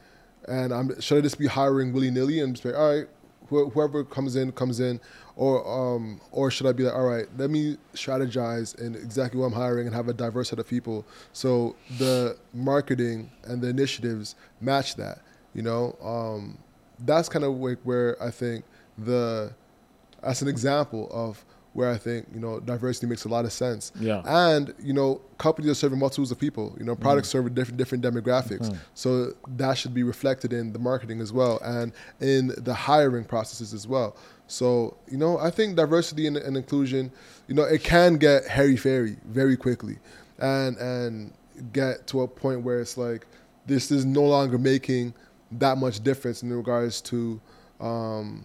[0.47, 3.07] And I'm should I just be hiring willy nilly and just be like, all right,
[3.49, 4.99] wh- whoever comes in comes in,
[5.35, 9.47] or um, or should I be like, all right, let me strategize in exactly what
[9.47, 14.35] I'm hiring and have a diverse set of people, so the marketing and the initiatives
[14.61, 15.19] match that.
[15.53, 16.57] You know, um,
[16.99, 18.63] that's kind of like where I think
[18.97, 19.53] the
[20.23, 23.91] as an example of where I think you know diversity makes a lot of sense.
[23.99, 24.21] Yeah.
[24.25, 26.75] And you know, companies are serving multitudes of people.
[26.77, 28.75] You know, products serve different different demographics.
[28.93, 33.73] So that should be reflected in the marketing as well, and in the hiring processes
[33.73, 34.15] as well.
[34.47, 37.11] So you know, I think diversity and, and inclusion,
[37.47, 39.97] you know, it can get hairy fairy very quickly,
[40.39, 41.33] and and
[41.73, 43.27] get to a point where it's like
[43.65, 45.13] this is no longer making
[45.51, 47.39] that much difference in regards to,
[47.79, 48.43] um,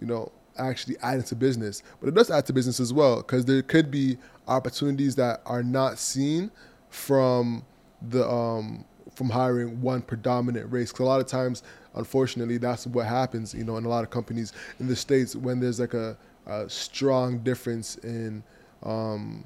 [0.00, 1.82] you know, actually adding to business.
[2.00, 5.62] But it does add to business as well because there could be opportunities that are
[5.62, 6.50] not seen
[6.90, 7.64] from
[8.02, 10.90] the um, from hiring one predominant race.
[10.92, 11.62] Because a lot of times,
[11.94, 13.54] unfortunately, that's what happens.
[13.54, 16.68] You know, in a lot of companies in the states when there's like a, a
[16.68, 18.42] strong difference in
[18.82, 19.44] um,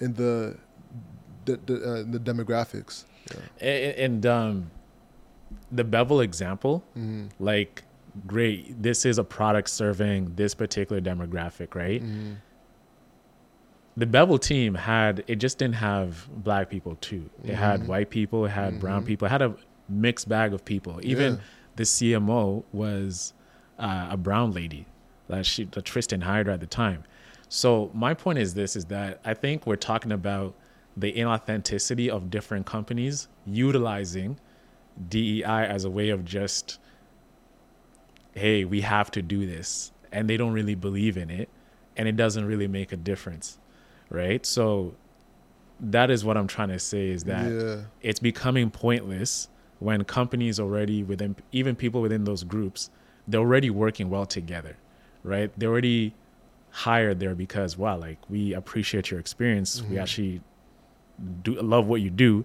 [0.00, 0.56] in the
[1.44, 3.04] the, the, uh, the demographics.
[3.30, 3.40] Yeah.
[3.62, 4.70] A- and um
[5.72, 7.28] the bevel example Mm-hmm.
[7.42, 7.84] like
[8.26, 12.32] great this is a product serving this particular demographic right Mm-hmm.
[13.96, 17.56] the bevel team had it just didn't have black people too it Mm-hmm.
[17.56, 19.54] had white people it had brown people it had a
[19.88, 21.40] mixed bag of people even Yeah.
[21.76, 23.32] the cmo was
[23.78, 24.86] uh, a brown lady
[25.28, 27.04] that she that tristan hired at the time
[27.48, 30.54] so my point is this is that i think we're talking about
[30.96, 34.38] the inauthenticity of different companies utilizing
[35.08, 36.78] DEI as a way of just,
[38.34, 39.92] hey, we have to do this.
[40.12, 41.48] And they don't really believe in it.
[41.96, 43.58] And it doesn't really make a difference.
[44.10, 44.44] Right.
[44.44, 44.94] So
[45.80, 47.82] that is what I'm trying to say is that Yeah.
[48.02, 52.90] it's becoming pointless when companies already within, even people within those groups,
[53.26, 54.76] they're already working well together.
[55.22, 55.50] Right.
[55.58, 56.14] They're already
[56.70, 59.80] hired there because, wow, like we appreciate your experience.
[59.80, 59.98] We mm-hmm.
[59.98, 60.40] actually
[61.42, 62.44] do love what you do.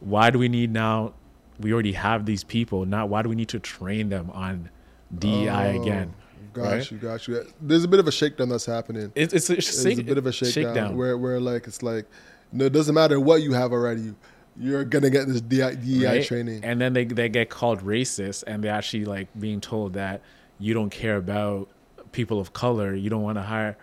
[0.00, 1.14] Why do we need now?
[1.58, 2.84] We already have these people.
[2.84, 4.70] Now, why do we need to train them on
[5.18, 6.14] DEI Oh, again?
[6.52, 6.90] Got right?
[6.90, 7.44] you, got you.
[7.60, 9.10] There's a bit of a shakedown that's happening.
[9.14, 10.96] It's it's, it's, It's a bit of a shakedown, shakedown.
[10.96, 12.06] where where like it's like,
[12.52, 14.14] no, it doesn't matter what you have already.
[14.58, 16.24] You're gonna get this DEI, DEI right?
[16.26, 16.62] training.
[16.62, 20.20] and then they they get called racist, and they're actually like being told that
[20.58, 21.70] you don't care about
[22.12, 23.78] people of color, you don't want to hire,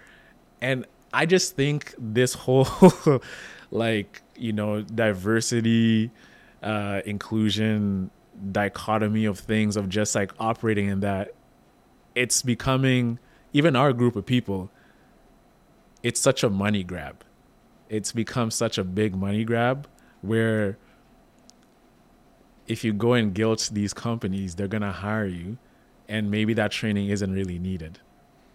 [0.62, 2.68] and I just think this whole
[3.72, 6.12] like you know diversity,
[6.62, 8.12] uh, inclusion
[8.52, 11.34] dichotomy of things of just like operating in that,
[12.16, 13.20] it's becoming
[13.54, 14.72] even our group of people.
[16.04, 17.24] It's such a money grab.
[17.90, 19.88] It's become such a big money grab
[20.22, 20.78] where
[22.68, 25.58] if you go and guilt these companies, they're gonna hire you,
[26.08, 28.00] and maybe that training isn't really needed.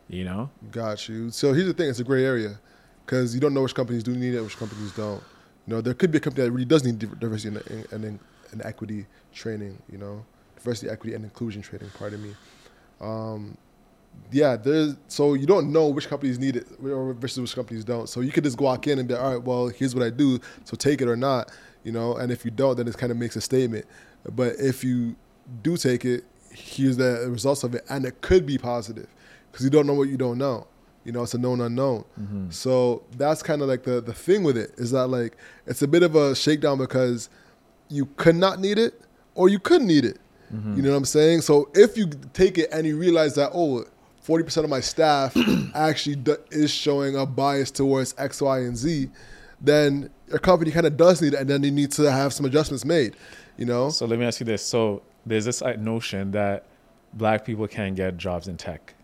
[0.09, 1.31] You know, Got you.
[1.31, 2.59] So here's the thing: it's a gray area
[3.05, 5.23] because you don't know which companies do need it, which companies don't.
[5.67, 7.57] You know, there could be a company that really does need diversity
[7.91, 8.21] and, and,
[8.53, 9.81] and equity training.
[9.91, 10.25] You know,
[10.57, 11.91] diversity, equity, and inclusion training.
[11.99, 12.35] Pardon me.
[13.01, 13.57] Um,
[14.31, 18.09] yeah, there's so you don't know which companies need it or versus which companies don't.
[18.09, 20.41] So you could just walk in and be, all right, well, here's what I do,
[20.65, 21.53] so take it or not.
[21.83, 23.85] You know, and if you don't, then it kind of makes a statement.
[24.35, 25.17] But if you
[25.63, 29.09] do take it, here's the results of it, and it could be positive
[29.53, 30.67] because you don't know what you don't know.
[31.05, 32.05] You know, it's a known unknown.
[32.51, 35.89] So that's kind of like the the thing with it is that like it's a
[35.89, 37.29] bit of a shakedown because
[37.91, 38.99] you could not need it
[39.35, 40.19] or you could need it.
[40.53, 41.41] You know what I'm saying?
[41.41, 43.85] So if you take it and you realize that oh,
[44.25, 45.37] 40% of my staff
[45.75, 49.11] actually d- is showing a bias towards X, Y, and Z,
[49.61, 52.47] then your company kind of does need it, and then you need to have some
[52.47, 53.17] adjustments made.
[53.57, 53.89] You know?
[53.91, 56.67] so let me ask you this: so there's this notion that
[57.15, 58.95] black people can't get jobs in tech.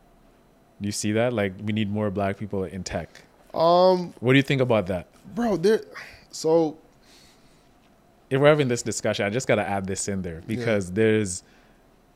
[0.81, 1.33] Do you see that?
[1.33, 3.23] Like, we need more black people in tech.
[3.55, 5.09] Um, What do you think about that?
[5.35, 5.81] bro, there.
[6.31, 6.79] So
[8.31, 11.43] if we're having this discussion, I just got to add this in there because there's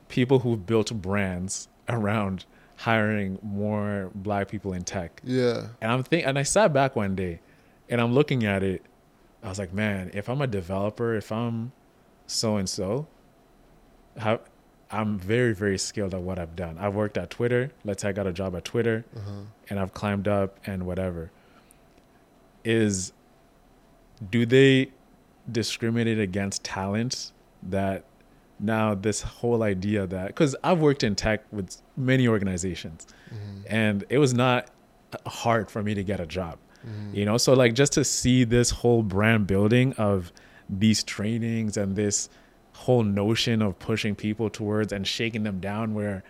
[0.07, 2.45] people who've built brands around
[2.77, 5.21] hiring more black people in tech.
[5.23, 7.39] yeah, And I'm think and I sat back one day
[7.89, 8.83] and I'm looking at it.
[9.43, 11.71] I was like, man, if I'm a developer, if I'm
[12.25, 13.07] so and so,
[14.17, 14.39] how
[14.89, 16.77] I'm very, very skilled at what I've done.
[16.77, 17.71] I've worked at Twitter.
[17.83, 19.31] Let's say I got a job at Twitter uh-huh.
[19.69, 21.31] and I've climbed up and whatever.
[22.63, 23.11] Is
[24.31, 24.91] do they
[25.51, 27.31] discriminate against talent
[27.63, 28.05] that
[28.59, 33.61] now this whole idea that because I've worked in tech with many organizations mm-hmm.
[33.67, 34.69] and it was not
[35.13, 36.57] uh, hard for me to get a job.
[36.85, 37.15] Mm-hmm.
[37.15, 40.31] You know so like just to see this whole brand building of
[40.69, 42.29] these trainings and this
[42.73, 46.23] whole notion of pushing people towards and shaking them down where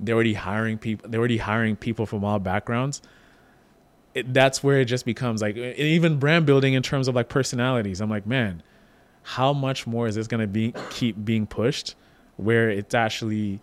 [0.00, 3.02] they're already hiring people they're already hiring people from all backgrounds
[4.18, 8.00] it, that's where it just becomes like even brand building in terms of like personalities.
[8.00, 8.62] I'm like man
[9.22, 11.94] how much more is this going to be keep being pushed
[12.36, 13.60] where it's actually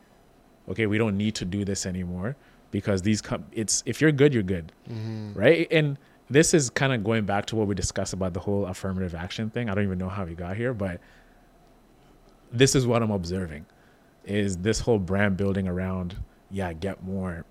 [0.69, 2.35] okay we don't need to do this anymore
[2.71, 4.71] because these com- it's if you're good you're good.
[4.89, 5.33] Mm-hmm.
[5.33, 5.67] Right?
[5.71, 5.97] And
[6.29, 9.49] this is kind of going back to what we discussed about the whole affirmative action
[9.49, 9.69] thing.
[9.69, 10.99] I don't even know how we got here but
[12.51, 13.65] this is what i'm observing
[14.23, 16.15] is this whole brand building around
[16.51, 17.45] yeah get more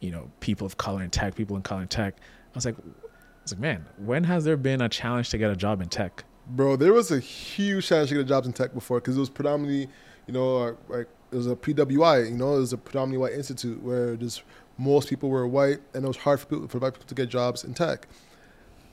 [0.00, 2.16] you know people of color in tech people in color in tech
[2.54, 5.50] i was like i was like man when has there been a challenge to get
[5.50, 8.74] a job in tech bro, there was a huge challenge to get jobs in tech
[8.74, 9.88] before because it was predominantly,
[10.26, 13.36] you know, uh, like it was a PWI, you know, it was a predominantly white
[13.36, 14.42] institute where just
[14.78, 17.28] most people were white and it was hard for people for white people to get
[17.28, 18.06] jobs in tech.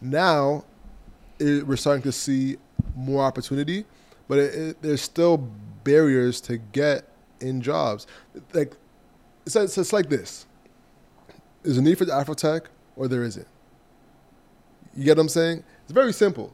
[0.02, 0.66] Now,
[1.40, 2.58] it, we're starting to see
[2.96, 3.86] more opportunity,
[4.28, 5.38] but it, it, there's still
[5.84, 8.08] barriers to get in jobs.
[8.54, 8.76] Like
[9.46, 10.46] it's, it's, it's like this:
[11.64, 12.66] there's a need for the Afrotech,
[12.96, 13.48] or there isn't.
[14.96, 15.64] You get what I'm saying?
[15.84, 16.54] It's very simple.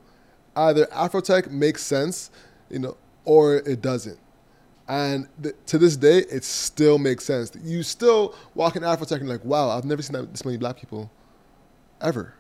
[0.56, 2.32] Either Afrotech makes sense,
[2.70, 4.20] you know, or it doesn't.
[4.88, 7.52] And th- to this day, it still makes sense.
[7.64, 10.78] You still walk in Afrotech and like, wow, I've never seen that, this many black
[10.78, 11.10] people
[12.02, 12.34] ever.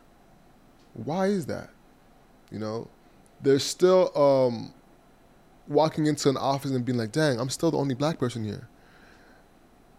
[0.93, 1.69] Why is that?
[2.51, 2.89] You know,
[3.41, 4.73] there's still um,
[5.67, 8.67] walking into an office and being like, dang, I'm still the only black person here.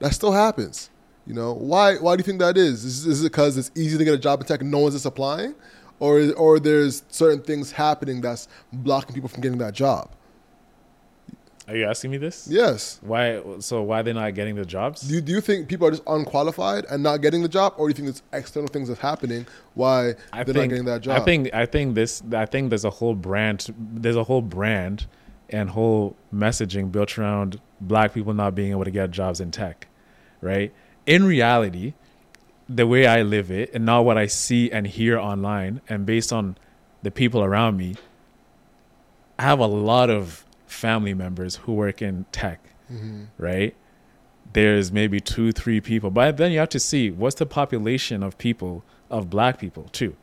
[0.01, 0.91] That still happens.
[1.27, 1.97] You know, why?
[1.97, 2.85] Why do you think that is?
[2.85, 4.95] Is, is it because it's easy to get a job in tech and no one's
[4.95, 5.55] just applying,
[6.01, 10.11] or or there's certain things happening that's blocking people from getting that job?
[11.69, 12.99] are you asking me this Yes.
[13.03, 15.87] why so why are they're not getting the jobs Do you, do you think people
[15.87, 18.89] are just unqualified and not getting the job, or do you think it's external things
[18.89, 21.21] that's happening why I they're think, not getting that job?
[21.23, 25.07] I think I think this I think there's a whole brand there's a whole brand
[25.51, 29.87] and whole messaging built around black people not being able to get jobs in tech.
[30.41, 30.73] Right?
[31.07, 31.95] In reality,
[32.69, 36.33] the way I live it and not what I see and hear online and based
[36.33, 36.57] on
[37.03, 37.97] the people around me,
[39.39, 43.25] I have a lot of family members who work in tech, mm-hmm.
[43.37, 43.75] right?
[44.53, 48.39] There's maybe two, three people, but then you have to see what's the population of
[48.39, 50.17] people of black people too,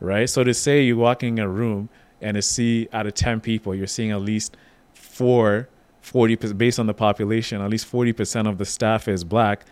[0.00, 0.28] right?
[0.28, 1.88] So to say you walk in a room
[2.20, 4.56] and to see out of ten people, you're seeing at least
[4.92, 5.68] four,
[6.00, 9.64] 40 based on the population, at least forty percent of the staff is black,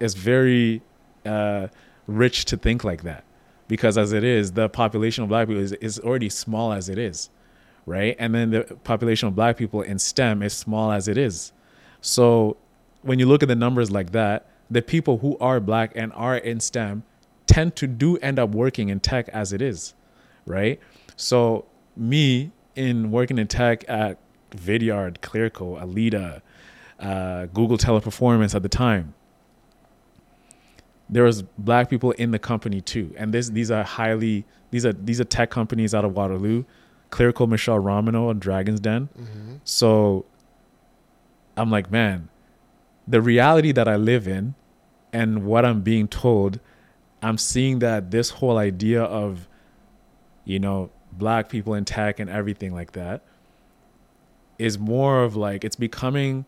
[0.00, 0.82] is very
[1.24, 1.68] uh,
[2.06, 3.24] rich to think like that
[3.68, 6.98] because as it is, the population of black people is, is already small as it
[6.98, 7.30] is,
[7.84, 8.16] right?
[8.18, 11.52] And then the population of black people in STEM is small as it is.
[12.00, 12.56] So
[13.02, 16.36] when you look at the numbers like that, the people who are black and are
[16.36, 17.04] in STEM
[17.46, 19.94] tend to do end up working in tech as it is,
[20.44, 20.80] right?
[21.16, 21.64] So
[21.96, 24.18] me in working in tech at
[24.50, 26.42] Vidyard, Clearco, Alita,
[27.00, 29.14] uh, Google Teleperformance at the time,
[31.08, 33.14] there was black people in the company too.
[33.16, 36.64] And this these are highly these are these are tech companies out of waterloo.
[37.10, 39.08] Clearco Michele Romanow and dragon's den.
[39.64, 40.26] So
[41.56, 42.28] i'm like man
[43.08, 44.54] the reality that i live in
[45.12, 46.60] and what i'm being told
[47.22, 49.48] i'm seeing that this whole idea of
[50.44, 53.22] you know black people in tech and everything like that
[54.58, 56.44] is more of like it's becoming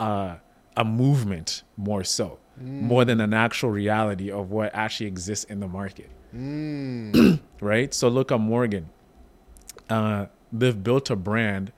[0.00, 0.36] uh,
[0.76, 5.68] a movement more so more than an actual reality of what actually exists in the
[5.68, 6.10] market.
[7.60, 7.92] Right?
[7.92, 8.88] So look at morgan.
[9.90, 11.72] Uh, they've built a brand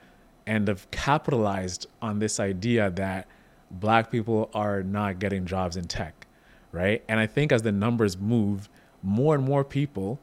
[0.46, 3.26] and they've capitalized on this idea that
[3.70, 6.26] black people are not getting jobs in tech
[6.72, 7.02] right?
[7.08, 8.68] And i think as the numbers move
[9.02, 10.20] more and more people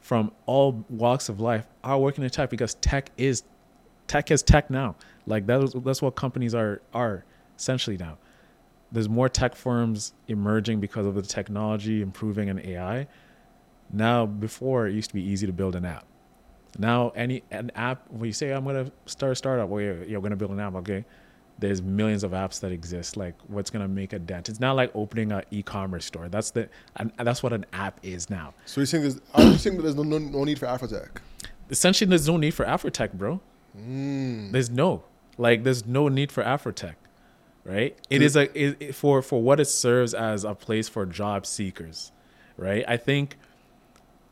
[0.00, 3.42] from all walks of life are working in tech because tech is
[4.06, 4.96] tech is tech now.
[5.26, 7.24] Like that is, that's what companies are are
[7.58, 8.18] essentially now.
[8.90, 13.06] There's more tech firms emerging because of the technology improving and AI.
[13.92, 16.04] Now, before it used to be easy to build an app.
[16.78, 20.04] Now, any an app when you say I'm gonna start a startup, oh, well, you're,
[20.04, 21.04] you're gonna build an app, okay?
[21.58, 23.16] There's millions of apps that exist.
[23.16, 24.48] Like, what's gonna make a dent?
[24.48, 26.28] It's not like opening an e-commerce store.
[26.28, 28.54] That's the and that's what an app is now.
[28.66, 31.20] So you're saying there's, are you saying that there's no, no, no need for Afrotech?
[31.70, 33.40] essentially there's no need for Afrotech, bro.
[33.76, 34.52] Hmm.
[34.52, 35.04] There's no
[35.36, 36.94] like there's no need for Afrotech,
[37.68, 37.96] right?
[38.10, 41.44] It is a it, it- for for what it serves as a place for job
[41.46, 42.10] seekers,
[42.56, 42.84] right?
[42.88, 43.36] I think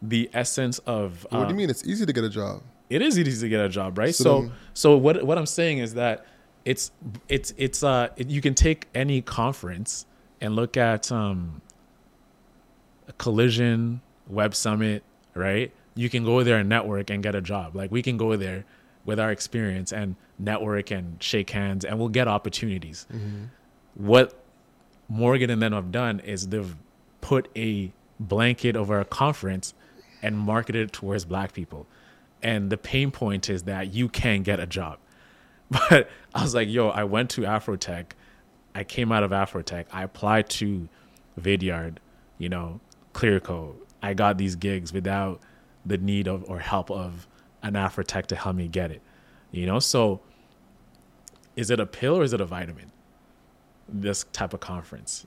[0.02, 1.70] the essence of what do you mean?
[1.70, 2.62] It's easy to get a job.
[2.90, 4.14] it is easy to get a job, right?
[4.14, 6.24] So So then- so, what what I'm saying is that
[6.64, 6.90] it's
[7.28, 10.06] it's it's uh it, you can take any conference
[10.40, 11.60] and look at um
[13.08, 17.76] a collision web summit right you can go there and network and get a job
[17.76, 18.64] like we can go there
[19.04, 23.44] with our experience and network and shake hands and we'll get opportunities mm-hmm.
[23.94, 24.38] what
[25.08, 26.76] morgan and them have done is they've
[27.20, 29.74] put a blanket over a conference
[30.22, 31.86] and marketed it towards black people
[32.42, 34.98] and the pain point is that you can't get a job
[35.70, 38.12] but I was like, yo, I went to Afrotech.
[38.74, 39.86] I came out of Afrotech.
[39.92, 40.88] I applied to
[41.40, 41.96] Vidyard,
[42.38, 42.80] you know,
[43.14, 43.74] Clearco.
[44.02, 45.40] I got these gigs without
[45.84, 47.26] the need of or help of
[47.62, 49.02] an Afrotech to help me get it.
[49.52, 50.20] You know, so
[51.54, 52.92] is it a pill or is it a vitamin?
[53.88, 55.26] This type of conference.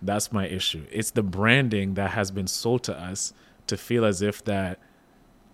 [0.00, 0.84] That's my issue.
[0.90, 3.32] It's the branding that has been sold to us
[3.68, 4.78] to feel as if that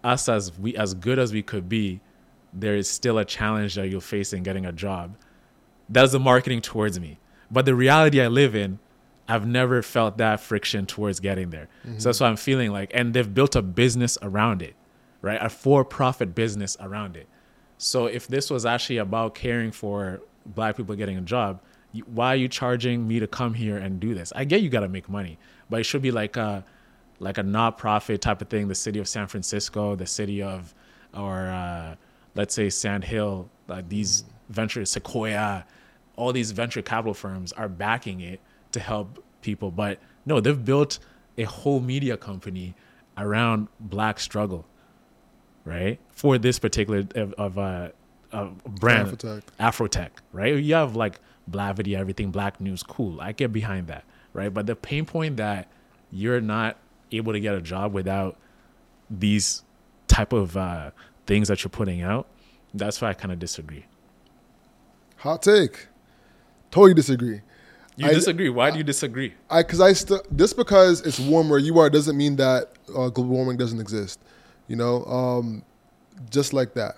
[0.03, 2.01] us as we as good as we could be,
[2.53, 5.17] there is still a challenge that you'll face in getting a job.
[5.89, 7.19] That's the marketing towards me.
[7.51, 8.79] But the reality I live in,
[9.27, 11.69] I've never felt that friction towards getting there.
[11.85, 12.25] So that's mm-hmm.
[12.25, 12.91] what I'm feeling like.
[12.95, 14.75] And they've built a business around it,
[15.21, 15.39] right?
[15.41, 17.29] A for profit business around it.
[17.79, 21.61] So if this was actually about caring for black people getting a job,
[22.07, 24.33] why are you charging me to come here and do this?
[24.37, 25.39] I get you got to make money,
[25.71, 26.65] but it should be like a
[27.21, 28.69] like a not-profit type of thing.
[28.69, 30.73] The city of San Francisco, the city of,
[31.13, 31.97] or uh,
[32.37, 35.67] let's say Sand Hill, like these venture Sequoia,
[36.15, 39.73] all these venture capital firms are backing it to help people.
[39.73, 41.01] But no, they've built
[41.37, 42.77] a whole media company
[43.17, 44.65] around black struggle,
[45.65, 45.99] right?
[46.11, 47.89] For this particular of, of uh,
[48.33, 49.43] uh, brand, Afrotech.
[49.61, 50.57] Afrotech, right?
[50.57, 53.21] You have like Blavity, everything, Black News, cool.
[53.21, 54.53] I get behind that, right?
[54.53, 55.69] But the pain point that
[56.11, 56.77] you're not
[57.13, 58.37] able to get a job without
[59.11, 59.63] these
[60.07, 60.91] type of uh,
[61.27, 62.27] things that you're putting out,
[62.75, 63.87] that's why I kind of disagree.
[65.17, 65.89] Hot take.
[66.71, 67.41] Totally disagree.
[67.97, 68.49] You I- disagree?
[68.49, 69.35] Why do you disagree?
[69.51, 73.35] I because I still just because it's warmer you are doesn't mean that uh, global
[73.35, 74.21] warming doesn't exist.
[74.69, 75.65] You know, um,
[76.31, 76.97] just like that.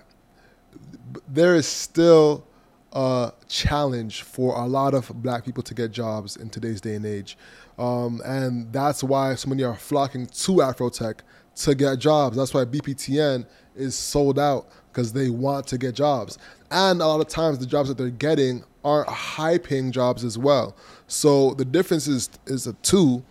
[1.27, 2.45] There is still
[2.93, 7.05] a challenge for a lot of black people to get jobs in today's day and
[7.05, 7.37] age.
[7.77, 11.19] Um, and that's why so many are flocking to Afrotech
[11.55, 12.37] to get jobs.
[12.37, 13.45] That's why BPTN
[13.75, 16.37] is sold out because they want to get jobs.
[16.69, 20.37] And a lot of times the jobs that they're getting aren't high paying jobs as
[20.37, 20.75] well.
[21.07, 23.23] So the difference is is a two.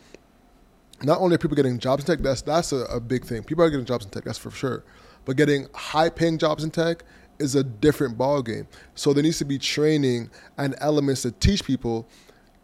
[1.02, 3.42] Not only are people getting jobs in tech, that's that's a, a big thing.
[3.42, 4.84] People are getting jobs in tech, that's for sure.
[5.24, 7.04] But getting high paying jobs in tech
[7.38, 8.68] is a different ball game.
[8.94, 12.06] So there needs to be training and elements to teach people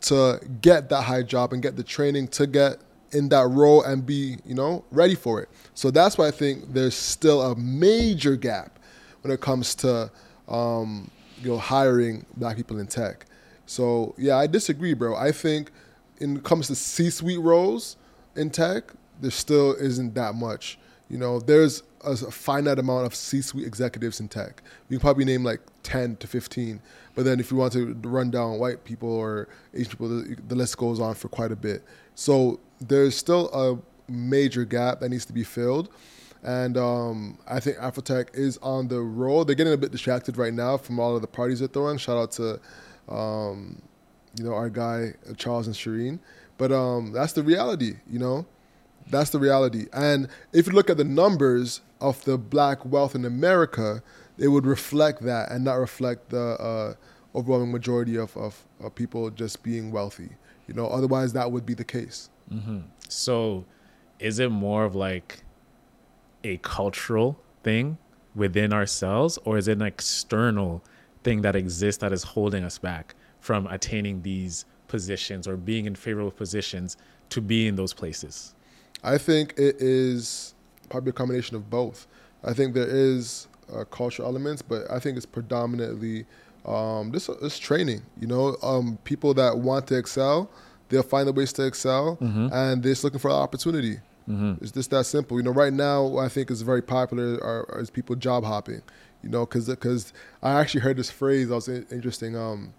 [0.03, 2.79] to get that high job and get the training to get
[3.13, 5.49] in that role and be, you know, ready for it.
[5.75, 8.79] So that's why I think there's still a major gap
[9.23, 10.11] when it comes to,
[10.49, 11.11] um,
[11.41, 13.27] you know, hiring black people in tech.
[13.65, 15.17] So yeah, I disagree, bro.
[15.17, 15.71] I think
[16.19, 17.97] in comes to C-suite roles
[18.37, 20.79] in tech, there still isn't that much.
[21.09, 24.63] You know, there's a finite amount of C-suite executives in tech.
[24.89, 26.81] You can probably name like 10 to 15.
[27.15, 30.77] But then if you want to run down white people or Asian people, the, list
[30.77, 31.83] goes on for quite a bit.
[32.15, 35.89] So there's still a major gap that needs to be filled.
[36.43, 39.45] And um, I think Afrotech is on the roll.
[39.45, 41.99] They're getting a bit distracted right now from all of the parties they're throwing.
[41.99, 42.61] Shout out to,
[43.09, 43.81] um,
[44.39, 46.19] you know, our guy Charles and Shireen.
[46.59, 48.47] But um, that's the reality, you know.
[49.09, 49.87] That's the reality.
[49.93, 54.03] And if you look at the numbers of the black wealth in America,
[54.39, 56.95] it would reflect that and not reflect the uh,
[57.35, 60.31] overwhelming majority of, of, of, people just being wealthy.
[60.67, 62.31] You know, otherwise that would be the case.
[62.53, 62.81] Mm-hmm.
[63.09, 63.65] So,
[64.19, 65.45] is it more of like
[66.43, 67.99] a cultural thing
[68.35, 70.83] within ourselves, or is it an external
[71.23, 75.95] thing that exists that is holding us back from attaining these positions or being in
[75.95, 76.97] favorable positions
[77.31, 78.55] to be in those places?
[79.03, 80.55] I think it is
[80.89, 82.07] probably a combination of both.
[82.45, 86.27] I think there is uh, cultural elements, but I think it's predominantly
[86.65, 88.03] um, this, this training.
[88.21, 90.51] You know, um, people that want to excel,
[90.89, 92.49] they'll find the ways to excel, mm-hmm.
[92.53, 93.97] and they're just looking for an opportunity.
[94.29, 94.55] Mm-hmm.
[94.61, 95.37] It's just that simple.
[95.37, 98.83] You know, right now I think is very popular are, is people job hopping.
[99.23, 100.13] You know, because because
[100.43, 102.37] I actually heard this phrase that was interesting.
[102.37, 102.75] Um,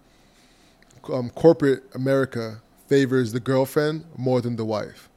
[1.10, 5.08] um, corporate America favors the girlfriend more than the wife.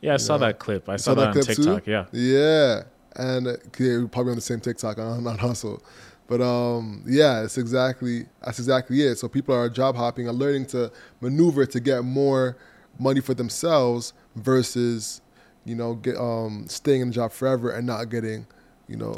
[0.00, 0.46] Yeah, I saw know?
[0.46, 0.88] that clip.
[0.88, 1.84] I saw, saw that, that on TikTok.
[1.84, 1.90] Too?
[1.90, 2.04] Yeah.
[2.12, 2.82] Yeah,
[3.16, 5.82] and uh, yeah, we're probably on the same TikTok on, on Hustle.
[6.28, 9.16] But um, yeah, it's exactly that's exactly it.
[9.16, 12.56] So people are job hopping, are learning to maneuver to get more
[12.98, 15.22] money for themselves versus
[15.64, 18.46] you know get um, staying in the job forever and not getting
[18.88, 19.16] you know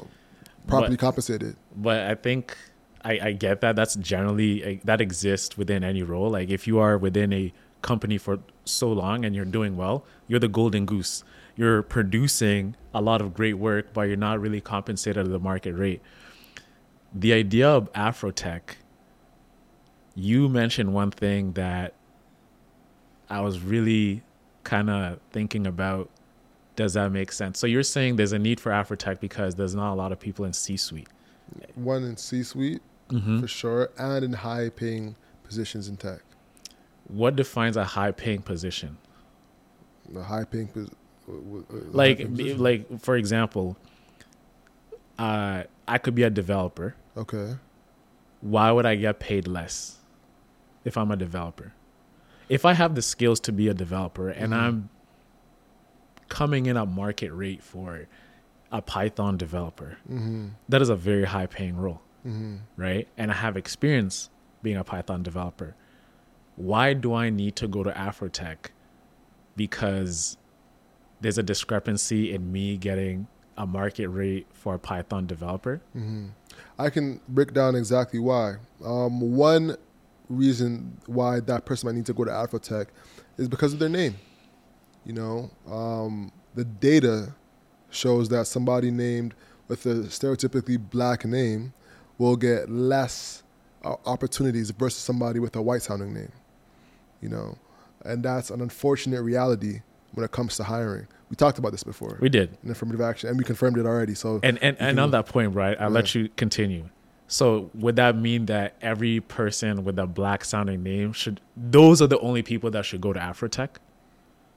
[0.68, 1.57] properly but, compensated.
[1.75, 2.57] But I think
[3.05, 3.77] I, I get that.
[3.77, 6.31] That's generally eh, that exists within any role.
[6.31, 10.41] Like if you are within a company for so long and you're doing well, you're
[10.41, 11.25] the golden goose.
[11.57, 15.75] You're producing a lot of great work, but you're not really compensated at the market
[15.75, 16.01] rate.
[17.15, 18.77] The idea of Afrotech,
[20.15, 21.95] you mentioned one thing that
[23.29, 24.23] I was really
[24.65, 26.09] kind of thinking about.
[26.77, 27.59] Does that make sense?
[27.59, 30.45] So you're saying there's a need for Afrotech because there's not a lot of people
[30.45, 31.09] in C-suite.
[31.75, 32.81] One in C-suite
[33.11, 33.41] mm-hmm.
[33.41, 36.23] for sure, and in high-paying positions in tech
[37.13, 38.97] what defines a high paying position?
[40.17, 40.97] A high paying position.
[41.93, 42.27] Like,
[42.59, 43.77] like for example,
[45.19, 46.95] uh, I could be a developer.
[47.17, 47.57] Okay.
[48.41, 49.99] Why would I get paid less
[50.85, 51.73] if I'm a developer?
[52.49, 54.65] If I have the skills to be a developer and mm-hmm.
[54.65, 54.89] I'm
[56.29, 58.09] coming in at market rate for
[58.73, 60.49] a Python developer, mm-hmm.
[60.69, 62.57] that is a very high paying role, mm-hmm.
[62.77, 63.09] right?
[63.16, 64.31] And I have experience
[64.62, 65.75] being a Python developer
[66.61, 68.66] why do I need to go to Afrotech?
[69.57, 70.37] Because
[71.21, 75.81] there's a discrepancy in me getting a market rate for a Python developer.
[75.97, 76.27] Mm-hmm.
[76.79, 78.57] I can break down exactly why.
[78.85, 79.77] Um, one
[80.29, 82.89] reason why that person might need to go to Afrotech
[83.39, 84.16] is because of their name.
[85.07, 87.35] You know, um, the data
[87.89, 89.35] shows that somebody named
[89.66, 91.73] with a stereotypically black name
[92.29, 93.43] will get less
[93.85, 96.33] uh, opportunities versus somebody with a white sounding name
[97.21, 97.57] you know,
[98.05, 99.81] and that's an unfortunate reality
[100.12, 101.07] when it comes to hiring.
[101.29, 102.18] We talked about this before.
[102.21, 104.14] We did in affirmative action, and we confirmed it already.
[104.14, 105.77] So and and, and on that point, right?
[105.79, 105.95] I'll yeah.
[105.95, 106.89] let you continue.
[107.29, 112.09] So would that mean that every person with a black sounding name should those are
[112.09, 113.68] the only people that should go to Afrotech?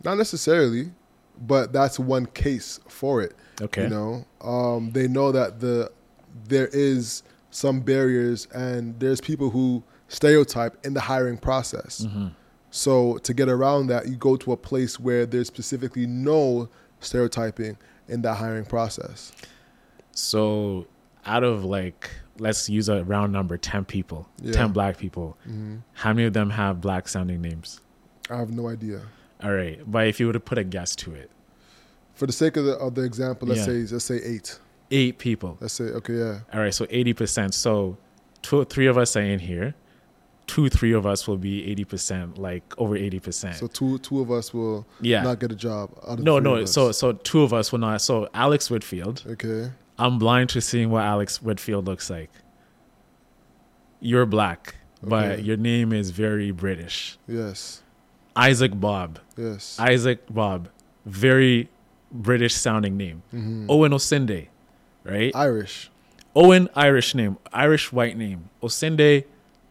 [0.04, 0.92] Not necessarily,
[1.40, 3.36] but that's one case for it.
[3.62, 3.84] Okay.
[3.84, 5.92] You know, um, they know that the
[6.48, 7.22] there is
[7.54, 12.02] some barriers and there's people who stereotype in the hiring process.
[12.06, 12.28] Mm-hmm.
[12.72, 16.68] So to get around that, you go to a place where there's specifically no
[17.00, 17.78] stereotyping
[18.08, 19.32] in that hiring process.
[20.12, 20.88] So
[21.26, 24.54] out of like let's use a round number 10 people, Yeah.
[24.54, 25.38] 10 black people.
[25.44, 27.80] hmm How many of them have black sounding names?
[28.30, 29.02] I have no idea.
[29.44, 29.80] All right.
[29.86, 31.30] But if you were to put a guess to it,
[32.16, 33.66] For the sake of the of the example, let's Yeah.
[33.86, 34.60] say let's say eight.
[34.94, 35.58] Eight people.
[35.60, 36.40] Let's say okay, yeah.
[36.54, 36.74] All right.
[36.74, 37.54] So 80%.
[37.54, 37.98] So
[38.42, 39.74] two, three of us are in here.
[40.46, 43.56] Two, three of us will be 80%, like over 80%.
[43.56, 45.24] So two two of us will yeah.
[45.24, 45.92] not get a job.
[46.04, 46.66] Out of the no, no.
[46.66, 48.02] So, so two of us will not.
[48.02, 52.30] So Alex Whitfield, okay, I'm blind to seeing what Alex Whitfield looks like.
[54.02, 57.18] You're black, but your name is very British.
[57.26, 57.82] yes,
[58.36, 59.20] Isaac Bob.
[59.38, 59.78] yes.
[59.80, 60.68] Isaac Bob.
[61.06, 61.70] Very
[62.12, 63.24] British sounding name.
[63.34, 63.66] Mhm.
[63.70, 64.48] Owen Osinde,
[65.04, 65.32] right?
[65.36, 65.90] Irish.
[66.36, 68.50] Owen Irish name, Irish white name.
[68.62, 69.26] Osinde,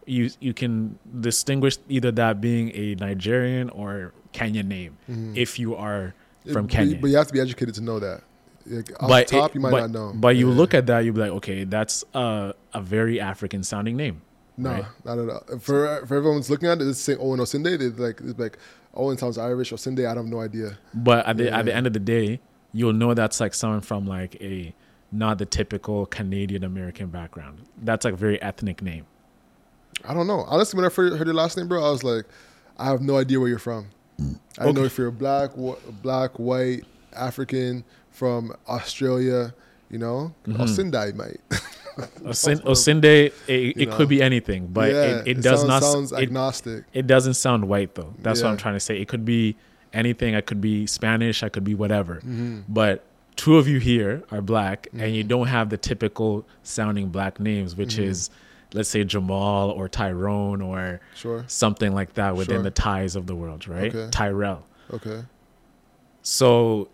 [0.05, 5.35] you you can distinguish either that being a Nigerian or Kenyan name Mhm.
[5.37, 6.13] if you are
[6.51, 6.97] from But- Kenya.
[6.99, 8.21] but you have to be educated to know that.
[8.65, 10.13] Like, off but top, it- you might but, not know.
[10.15, 10.55] But you Yeah.
[10.55, 14.21] look at that, you'll be like, okay, that's a a very African sounding name.
[14.57, 14.85] No, right?
[15.03, 15.43] not at all.
[15.59, 17.77] For for everyone's looking at it, it's saying Owen Osinde.
[17.77, 18.57] They like it's like
[18.93, 19.71] Owen sounds Irish.
[19.73, 20.77] Osinde, I have no idea.
[20.93, 22.39] But at the at the end of the day,
[22.71, 24.73] you'll know that's like someone from like a
[25.13, 27.59] not the typical Canadian American background.
[27.83, 29.05] That's like a very ethnic name.
[30.05, 30.41] I don't know.
[30.47, 32.25] Honestly, when I first heard your last name, bro, I was like,
[32.77, 33.87] I have no idea where you're from.
[34.59, 36.83] I don't know if you're black, wh- black, white,
[37.15, 39.53] African, from Australia.
[39.89, 40.57] You know, Mhm.
[40.57, 41.39] Osinde, mate.
[42.25, 43.95] Osin- Osinde, it, it You know.
[43.95, 45.83] could be anything, but yeah, it, it, does sounds, not.
[45.83, 46.85] sounds it, agnostic.
[46.93, 48.13] it doesn't sound white though.
[48.19, 48.97] That's what I'm trying to say.
[48.97, 49.55] It could be
[49.93, 50.33] anything.
[50.33, 51.43] I could be Spanish.
[51.43, 52.15] I could be whatever.
[52.21, 53.03] hmm But
[53.35, 55.13] two of you here are black, and Mm-hmm.
[55.15, 58.03] you don't have the typical sounding black names, which Mhm.
[58.03, 58.29] is,
[58.73, 61.43] let's say, Jamal or Tyrone or Sure.
[61.47, 62.63] something like that within Sure.
[62.63, 63.93] the ties of the world, right?
[63.93, 64.09] Okay.
[64.11, 64.63] Tyrell.
[64.91, 65.23] Okay.
[66.21, 66.89] So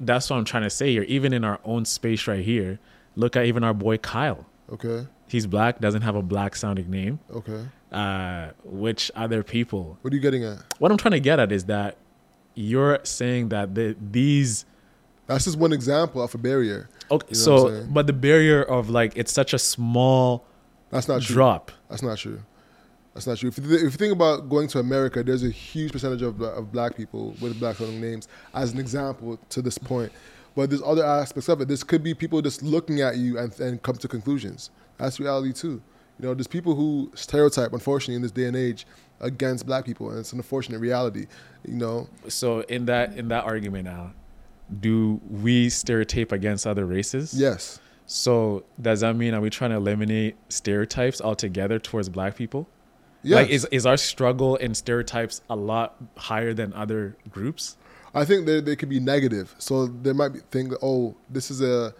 [0.00, 1.02] that's what I'm trying to say here.
[1.04, 2.78] Even in our own space right here,
[3.16, 4.46] look at even our boy Kyle.
[4.72, 5.06] Okay.
[5.26, 7.18] He's black, doesn't have a black sounding name.
[7.32, 7.66] Okay.
[7.92, 9.98] Uh, which other people?
[10.02, 10.58] What are you getting at?
[10.78, 11.96] What I'm trying to get at is that
[12.54, 14.64] you're saying that the, these
[15.28, 16.88] That's just one example of a barrier.
[17.10, 20.44] okay, You know so but the barrier of like it's such a small
[20.90, 21.34] That's not true.
[21.34, 21.70] drop.
[21.88, 22.40] That's not true.
[23.14, 23.48] That's not true.
[23.48, 26.40] If you, th- if you think about going to America, there's a huge percentage of,
[26.40, 30.12] of black people with black sounding names as an example to this point.
[30.56, 31.68] But there's other aspects of it.
[31.68, 34.70] This could be people just looking at you and, and come to conclusions.
[34.98, 35.82] That's reality too.
[36.20, 38.86] You know, there's people who stereotype, unfortunately, in this day and age,
[39.20, 41.26] against black people, and it's an unfortunate reality.
[41.66, 44.12] You know, So in that in that argument now,
[44.80, 47.34] do we stereotype against other races?
[47.34, 52.68] yes, So does that mean are we trying to eliminate stereotypes altogether towards black people?
[53.22, 53.36] yes.
[53.36, 57.76] Like is is our struggle in stereotypes a lot higher than other groups?
[58.14, 59.54] I think they they could be negative.
[59.58, 61.94] So they might be think, oh, this is a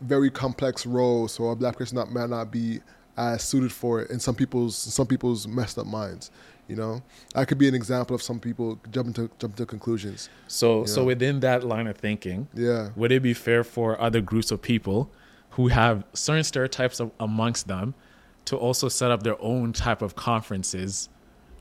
[0.00, 2.80] very complex role, so a black person not, might not be
[3.16, 6.30] as suited for it in some people's some people's messed up minds.
[6.68, 7.02] You know,
[7.34, 10.28] that could be an example of some people jumping to jump to conclusions.
[10.48, 14.50] So so within that line of thinking, Yeah, would it be fair for other groups
[14.50, 15.10] of people
[15.50, 17.94] who have certain stereotypes a- amongst them
[18.46, 21.08] to also set up their own type of conferences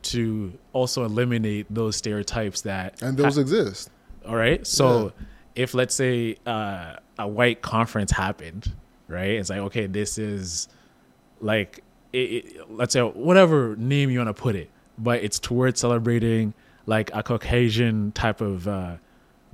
[0.03, 3.89] to also eliminate those stereotypes that and those exist.
[4.25, 4.65] All right.
[4.65, 5.13] So
[5.55, 8.71] if let's say uh, a white conference happened,
[9.07, 9.31] right?
[9.31, 10.67] It's like okay, this is
[11.39, 11.83] like
[12.13, 14.69] it, it, let's say whatever name you want to put it,
[15.01, 16.53] but it's towards celebrating
[16.85, 18.97] like a Caucasian type of uh,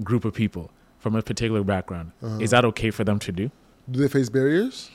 [0.03, 2.11] group of people from a particular background.
[2.21, 2.37] Uh-huh.
[2.39, 3.51] Is that okay for them to do?
[3.89, 4.89] Do they face barriers?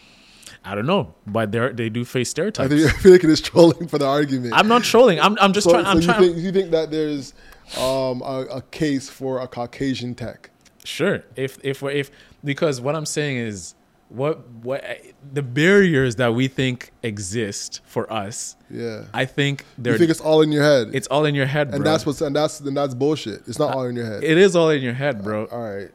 [0.64, 2.68] I don't know, but they they do face I stereotypes.
[2.72, 4.54] think I feel like it is trolling for the argument.
[4.54, 5.20] I'm not trolling.
[5.20, 5.84] I'm I'm just so, trying.
[5.84, 6.20] so I'm you trying.
[6.20, 7.32] think you think that there's
[7.78, 10.50] um, a, a case for a Caucasian tech?
[10.84, 11.24] Sure.
[11.36, 12.10] If if we're if
[12.44, 13.74] because what I'm saying is
[14.12, 14.84] what what
[15.32, 20.20] the barriers that we think exist for us, Yeah, I think they're you think it's
[20.20, 21.76] all in your head, it's all in your head, bro.
[21.76, 23.42] and that's what's and that's and that's bullshit.
[23.48, 24.22] It's not all in your head.
[24.22, 25.46] it is all in your head, bro.
[25.46, 25.90] All right.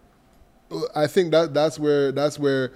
[0.95, 2.73] I think that that's where that's where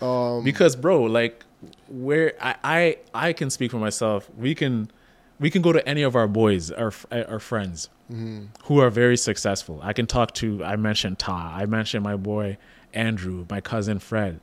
[0.00, 1.44] um because bro, like
[1.88, 4.30] where I I I can speak for myself.
[4.36, 4.90] We can
[5.38, 9.16] we can go to any of our boys, our our friends mm-hmm, who are very
[9.16, 9.80] successful.
[9.82, 10.64] I can talk to.
[10.64, 11.54] I mentioned Ta.
[11.54, 12.56] I mentioned my boy
[12.94, 14.40] Andrew, my cousin Fred,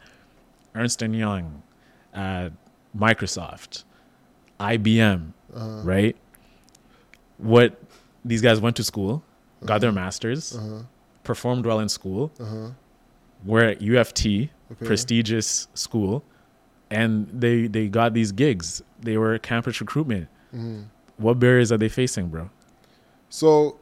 [0.75, 1.63] Ernst and Young,
[2.13, 2.49] uh,
[2.97, 3.83] Microsoft,
[4.59, 6.15] IBM, uh, right?
[7.37, 7.79] What
[8.23, 9.23] these guys went to school,
[9.65, 10.83] got their masters, uh-huh,
[11.23, 12.69] performed well in school, uh-huh.
[13.45, 14.85] were at UFT, Okay.
[14.85, 16.23] prestigious school,
[16.89, 18.81] and they they got these gigs.
[19.01, 20.29] They were campus recruitment.
[20.53, 20.85] mhm.
[21.17, 22.49] What barriers are they facing, bro?
[23.29, 23.77] So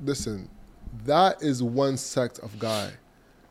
[0.00, 0.48] listen,
[1.04, 2.92] that is one sect of guy.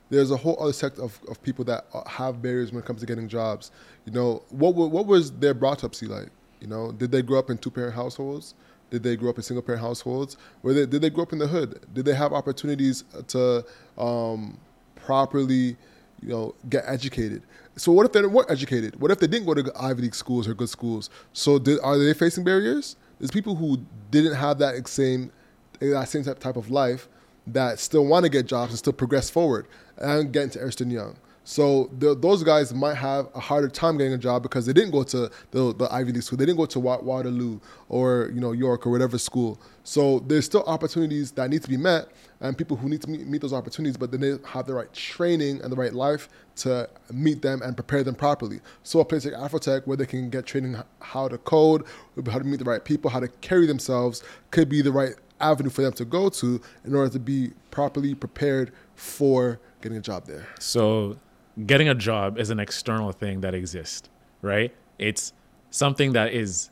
[0.09, 3.01] There's a whole other sect of, of people that uh, have barriers when it comes
[3.01, 3.71] to getting jobs.
[4.05, 6.29] You know, what what was their brought up see like?
[6.61, 8.53] You know, did they grow up in two parent households?
[8.89, 10.37] Did they grow up in single parent households?
[10.63, 11.85] Were they, did they grow up in the hood?
[11.93, 13.65] Did they have opportunities to
[13.97, 14.57] um,
[14.95, 15.75] properly,
[16.21, 17.43] you know, get educated?
[17.75, 18.99] So what if they weren't educated?
[18.99, 21.09] What if they didn't go to Ivy League schools or good schools?
[21.33, 22.95] So did, are they facing barriers?
[23.19, 23.79] There's people who
[24.09, 25.31] didn't have that same
[25.79, 27.07] that same type of life
[27.47, 29.67] that still want to get jobs and still progress forward
[29.97, 31.17] and get into Ernst Young.
[31.49, 34.91] So the, those guys might have a harder time getting a job because they didn't
[34.91, 36.37] go to the, the Ivy League school.
[36.37, 39.57] They didn't go to Waterloo or you know York or whatever school.
[39.85, 42.09] So there's still opportunities that need to be met
[42.41, 44.91] and people who need to meet, meet those opportunities, but then they have the right
[44.91, 46.27] training and the right life
[46.57, 48.59] to meet them and prepare them properly.
[48.83, 51.85] So a place like Afrotech where they can get training how to code,
[52.29, 54.21] how to meet the right people, how to carry themselves
[54.51, 58.15] could be the right avenue for them to go to in order to be properly
[58.15, 60.47] prepared for getting a job there.
[60.59, 61.17] So,
[61.65, 64.09] getting a job is an external thing that exists,
[64.41, 64.73] right?
[64.97, 65.33] It's
[65.69, 66.69] something that is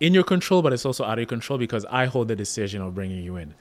[0.00, 2.82] in your control, but it's also out of your control because I hold the decision
[2.82, 3.54] of bringing you in.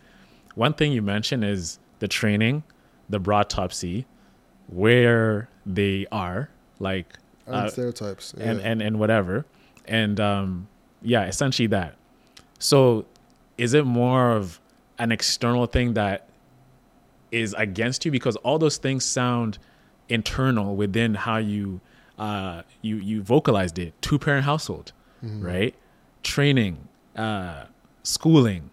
[0.56, 2.64] One thing you mentioned is the training,
[3.10, 4.06] the broad top C,
[4.68, 7.14] where they are, like,
[7.46, 8.34] And uh, stereotypes.
[8.34, 9.46] and, and, and whatever.
[9.86, 10.68] And um,
[11.02, 11.96] yeah, essentially that.
[12.60, 13.06] So
[13.58, 14.60] is it more of
[14.98, 16.28] an external thing that
[17.32, 18.12] is against you?
[18.12, 19.58] Because all those things sound
[20.10, 21.82] internal within how you
[22.18, 23.94] uh, you you vocalized it.
[24.02, 24.92] Two parent household,
[25.22, 25.76] right?
[26.24, 27.66] Training, uh,
[28.04, 28.70] schooling,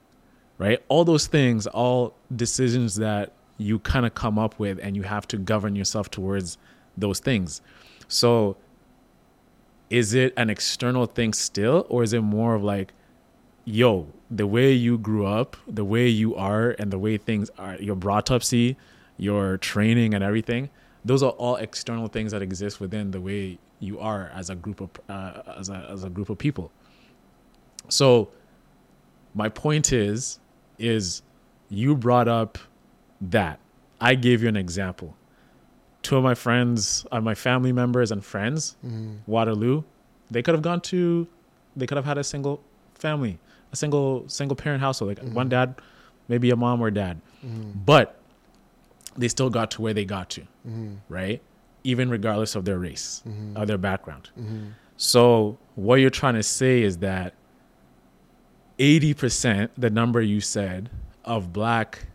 [0.58, 0.82] right?
[0.88, 5.28] All those things, all decisions that you kind of come up with, and you have
[5.28, 6.58] to govern yourself towards
[6.96, 7.60] those things.
[8.08, 8.56] So
[9.90, 12.92] is it an external thing still or is it more of like
[13.64, 14.06] yo
[14.36, 17.96] the way you grew up the way you are and the way things are your
[18.04, 18.76] brought up see
[19.16, 20.68] your training and everything
[21.04, 24.80] those are all external things that exist within the way you are as a group
[24.80, 26.72] of uh, as, a, as a group of people.
[27.88, 28.30] So
[29.34, 30.38] my point is
[30.78, 31.22] is
[31.68, 32.58] you brought up
[33.20, 33.60] that.
[34.00, 35.16] I gave you an example.
[36.02, 38.76] Two of my friends, uh, my family members and friends,
[39.26, 39.84] Waterloo,
[40.30, 41.26] they could have gone to,
[41.76, 42.60] they could have had a single
[42.94, 43.38] family,
[43.74, 45.50] a single single parent household, like one mm-hmm.
[45.50, 45.74] dad,
[46.28, 47.70] maybe a mom or dad, mm-hmm.
[47.84, 48.18] but
[49.16, 50.94] they still got to where they got to, mm-hmm.
[51.08, 51.42] right?
[51.84, 53.22] Even regardless of their race,
[53.54, 54.30] of their background.
[54.96, 57.34] So what you're trying to say is that
[58.78, 60.88] 80%, the number you said,
[61.24, 62.06] of black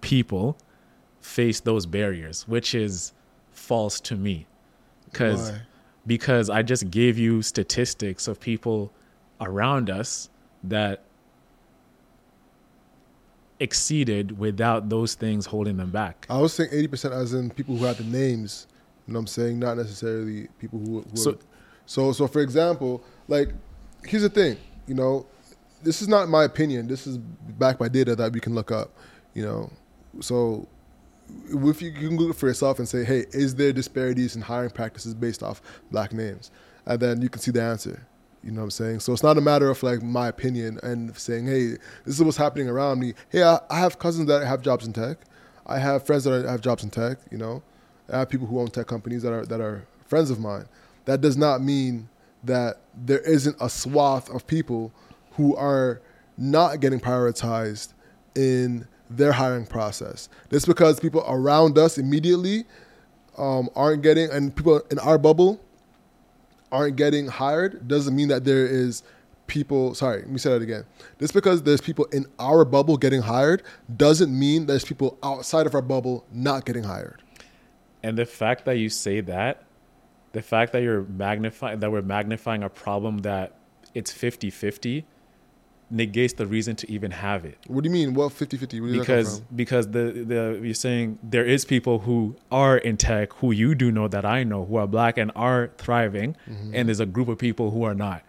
[0.00, 0.56] people
[1.20, 3.12] face those barriers, which is
[3.52, 4.46] false to me.
[5.10, 5.52] Because
[6.06, 8.92] because I just gave you statistics of people
[9.40, 10.28] around us
[10.64, 11.02] that
[13.58, 16.26] exceeded without those things holding them back.
[16.30, 18.66] I was saying 80% as in people who had the names.
[19.06, 19.58] You know what I'm saying?
[19.58, 21.00] Not necessarily people who.
[21.10, 21.38] who So- so,
[21.86, 23.52] so, so for example, like,
[24.04, 24.56] here's the thing.
[24.86, 25.26] You know,
[25.82, 26.86] this is not my opinion.
[26.86, 28.92] This is backed by data that we can look up.
[29.34, 29.72] You know,
[30.20, 30.68] so
[31.48, 34.70] if you, you can Google for yourself and say, hey, is there disparities in hiring
[34.70, 36.50] practices based off black names?
[36.86, 38.06] And then you can see the answer.
[38.42, 39.00] You know what I'm saying?
[39.00, 42.38] So it's not a matter of like my opinion and saying, hey, this is what's
[42.38, 43.14] happening around me.
[43.28, 45.18] Hey, I, have cousins that have jobs in tech.
[45.66, 47.18] I have friends that have jobs in tech.
[47.30, 47.62] You know,
[48.10, 50.66] I have people who own tech companies that are that are friends of mine.
[51.04, 52.08] That does not mean
[52.44, 54.92] that there isn't a swath of people
[55.32, 56.00] who are
[56.38, 57.92] not getting prioritized
[58.34, 60.28] in their hiring process.
[60.50, 62.64] Just because people around us immediately
[63.36, 65.60] um, aren't getting, and people in our bubble
[66.72, 69.02] aren't getting hired, doesn't mean that there is
[69.46, 69.94] people.
[69.94, 70.84] Sorry, let me say that again.
[71.18, 73.62] Just because there's people in our bubble getting hired,
[73.96, 77.22] doesn't mean there's people outside of our bubble not getting hired.
[78.02, 79.64] And the fact that you say that,
[80.32, 83.56] the fact that you're magnifying that we're magnifying a problem that
[83.94, 85.04] it's 50-50
[85.90, 87.58] negates the reason to even have it.
[87.66, 88.14] What do you mean?
[88.14, 88.80] What 50 50?
[88.80, 92.78] Where did that come because because the the you're saying there is people who are
[92.78, 96.36] in tech who you do know that I know who are black and are thriving,
[96.48, 96.74] mm-hmm.
[96.74, 98.22] and there's a group of people who are not.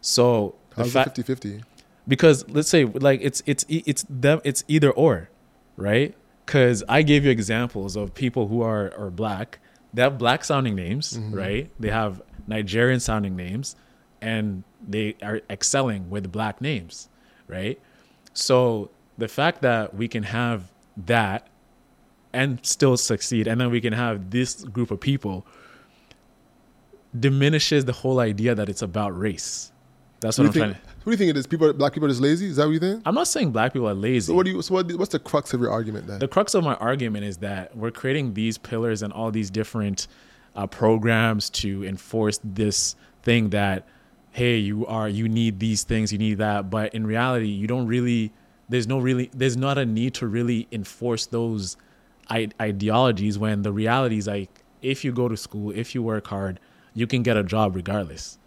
[0.00, 1.62] So How's it fact 50 50?
[2.08, 5.28] because let's say like it's it's it's them it's either or,
[5.76, 6.14] right?
[6.46, 9.60] Because I gave you examples of people who are are black.
[9.92, 11.34] They have black sounding names, mm-hmm.
[11.34, 11.70] right?
[11.78, 13.76] They have Nigerian sounding names,
[14.20, 17.08] and they are excelling with black names,
[17.46, 17.80] right?
[18.34, 21.48] So the fact that we can have that
[22.32, 25.46] and still succeed, and then we can have this group of people
[27.18, 29.72] diminishes the whole idea that it's about race,
[30.20, 30.84] That's What what I'm you trying think?
[30.84, 30.88] to.
[30.98, 31.46] What do you think it is?
[31.46, 32.46] People, black people are just lazy.
[32.48, 33.02] Is that what you think?
[33.06, 34.26] I'm not saying black people are lazy.
[34.26, 34.60] So what do you?
[34.60, 36.18] So what, what's the crux of your argument then?
[36.18, 40.06] the crux of my argument is that we're creating these pillars and all these different
[40.54, 43.86] uh, programs to enforce this thing that
[44.38, 47.86] hey you are you need these things you need that but in reality you don't
[47.86, 48.32] really
[48.68, 51.76] there's no really there's not a need to really enforce those
[52.30, 54.50] I- ideologies when the reality is like
[54.82, 56.60] if you go to school if you work hard
[56.94, 58.38] you can get a job regardless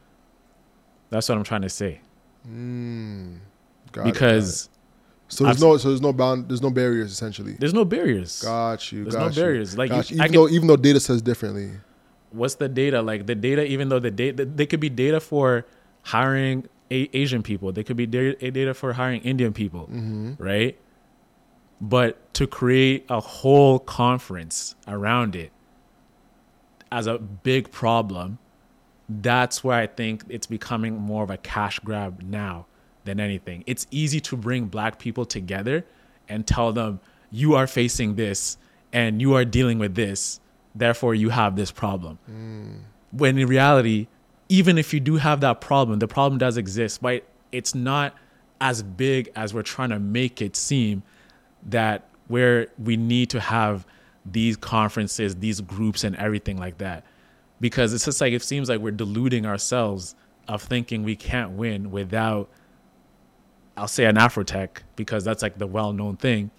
[1.09, 1.99] that's what i'm trying to say
[2.49, 3.37] Mm,
[3.91, 4.69] got it, because
[5.27, 7.53] so there's I've- no so there's no bound there's no barriers essentially.
[7.59, 9.03] there's no barriers Got you.
[9.03, 9.77] There's got no you, barriers.
[9.77, 9.95] Like, you-.
[9.97, 11.69] I even can- though even though data says differently.
[12.31, 15.65] what's the data like the data even though the data they could be data for
[16.03, 17.71] hiring a- asian people.
[17.71, 20.33] They could be da- data for hiring indian people mm-hmm.
[20.37, 20.77] right?
[21.79, 25.51] But to create a whole conference around it
[26.91, 28.37] as a big problem
[29.09, 32.65] that's where i think it's becoming more of a cash grab now
[33.05, 33.63] than anything.
[33.67, 35.85] It's easy to bring black people together
[36.29, 36.99] and tell them
[37.31, 38.57] you are facing this
[38.93, 40.39] and you are dealing with this.
[40.75, 42.19] Therefore you have this problem.
[42.29, 42.81] Mm.
[43.11, 44.07] When in reality
[44.51, 48.13] even if you do have that problem the problem does exist but it's not
[48.59, 51.01] as big as we're trying to make it seem
[51.63, 53.85] that where we need to have
[54.25, 57.03] these conferences these groups and everything like that.
[57.59, 60.15] Because it's just like it seems like we're deluding ourselves
[60.47, 62.49] of thinking we can't win without
[63.77, 66.51] i'll say an afrotech because that's like the well-known thing.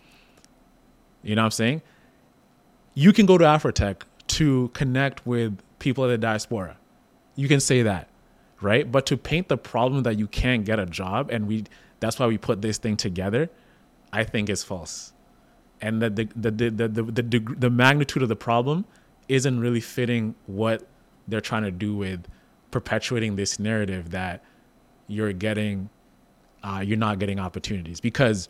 [1.23, 1.83] You know what i'm saying?
[2.95, 6.77] You can go to Afrotech to connect with people of the diaspora.
[7.35, 8.09] You can say that,
[8.61, 8.91] right?
[8.91, 11.65] But to paint the problem that you can't get a job and we
[12.01, 13.49] that's why we put this thing together,
[14.13, 15.13] I think is false.
[15.81, 18.85] And that the the the the the, the, the magnitude of the problem
[19.29, 20.87] isn't really fitting what
[21.29, 22.27] they're trying to do with
[22.71, 24.43] perpetuating this narrative that
[25.07, 25.89] you're getting
[26.63, 28.49] uh, you're not getting opportunities because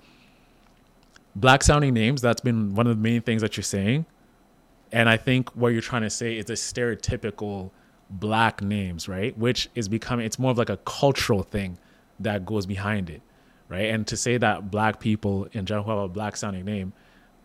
[1.37, 4.05] black sounding names that's been one of the main things that you're saying
[4.93, 7.71] and I think what you're trying to say is a stereotypical
[8.13, 9.37] black names, right?
[9.37, 11.79] Which is becoming it's more of like a cultural thing
[12.21, 13.23] that goes behind it,
[13.69, 13.91] right?
[13.91, 16.93] And to say that black people in general who have a black sounding name,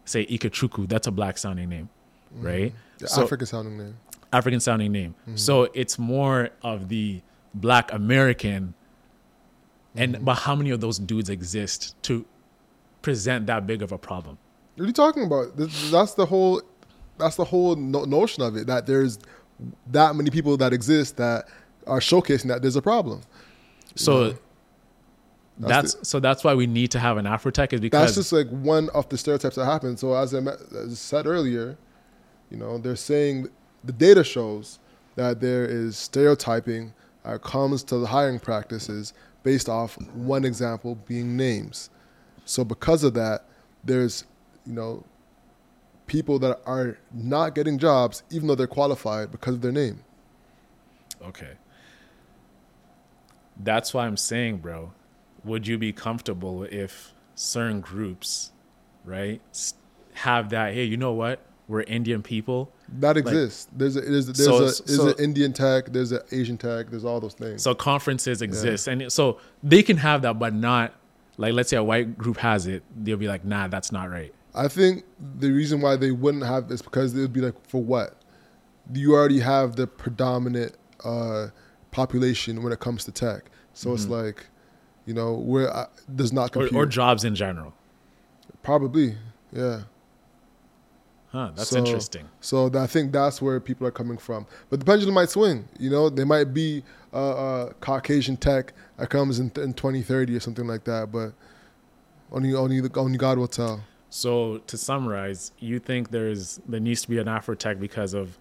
[0.05, 1.89] say Ikechukwu, that's a black sounding name,
[2.35, 2.45] mm-hmm.
[2.45, 2.73] right?
[2.99, 3.97] The So- African sounding name.
[4.33, 5.15] African sounding name.
[5.21, 5.37] Mm-hmm.
[5.37, 7.21] So it's more of the
[7.53, 8.73] black American
[9.95, 10.23] and mm-hmm.
[10.25, 12.25] but how many of those dudes exist to
[13.01, 14.37] present that big of a problem?
[14.75, 15.57] What are you talking about?
[15.57, 16.61] That's the whole.
[17.17, 18.67] That's the whole no- notion of it.
[18.67, 19.17] That there's
[19.91, 21.47] that many people that exist that
[21.85, 23.21] are showcasing that there's a problem.
[23.95, 24.37] So
[25.59, 28.31] that's, That's so that's why we need to have an Afrotech is because That's just
[28.31, 29.97] like one of the stereotypes that happen.
[29.97, 31.77] So as I, me- as I said earlier,
[32.51, 33.47] you know, they're saying
[33.83, 34.79] the data shows
[35.15, 36.93] that there is stereotyping
[37.23, 41.89] that comes to the hiring practices based off one example being names.
[42.45, 43.45] So because of that,
[43.83, 44.25] there's
[44.65, 45.03] you know
[46.07, 50.03] people that are not getting jobs even though they're qualified because of their name.
[51.23, 51.53] okay.
[53.59, 54.93] That's why I'm saying, bro,
[55.43, 58.51] would you be comfortable if certain groups,
[59.03, 59.41] right,
[60.13, 60.73] have that?
[60.73, 61.39] Hey, you know what?
[61.67, 63.67] We're Indian people, That exists.
[63.75, 66.89] there's a, there's, there's, So- a, there's so- an Indian tech, there's an Asian tech,
[66.89, 67.61] there's all those things.
[67.63, 70.93] so conferences exist, and so they can have that, but not
[71.37, 74.33] like let's say a white group has it, they'll be like, nah, that's not right.
[74.55, 75.03] I think
[75.39, 78.15] the reason why they wouldn't have is because it would be like, for what?
[78.93, 81.47] You already have the predominant uh,
[81.91, 84.45] population when it comes to tech, so it's like,
[85.05, 85.85] you know, where uh,
[86.15, 86.73] does not Or, compute.
[86.75, 87.73] or jobs in general.
[88.63, 89.15] Probably,
[89.51, 89.81] yeah.
[91.29, 91.51] Huh?
[91.55, 92.27] That's So- interesting.
[92.39, 94.45] So I think that's where people are coming from.
[94.69, 95.67] But the pendulum might swing.
[95.77, 96.83] You know, there might be
[97.13, 101.11] a, a Caucasian tech that comes in, in 2030 or something like that.
[101.11, 101.33] But
[102.31, 103.83] only only only God will tell.
[104.09, 108.37] So to summarize, you think there's there needs to be an Afrotech because of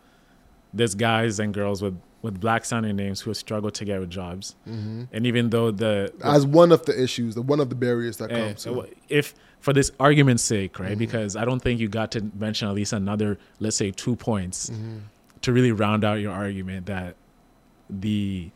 [0.73, 5.27] there's guys and girls with with black sounding names who struggle to get jobs, and
[5.27, 8.33] even though the, the As one of the issues, the one of the barriers that
[8.33, 8.65] eh, comes.
[8.65, 10.97] to if for this argument's sake, right?
[10.97, 14.71] Because I don't think you got to mention at least another, let's say, two points
[15.43, 17.17] to really round out your argument that
[17.91, 18.51] the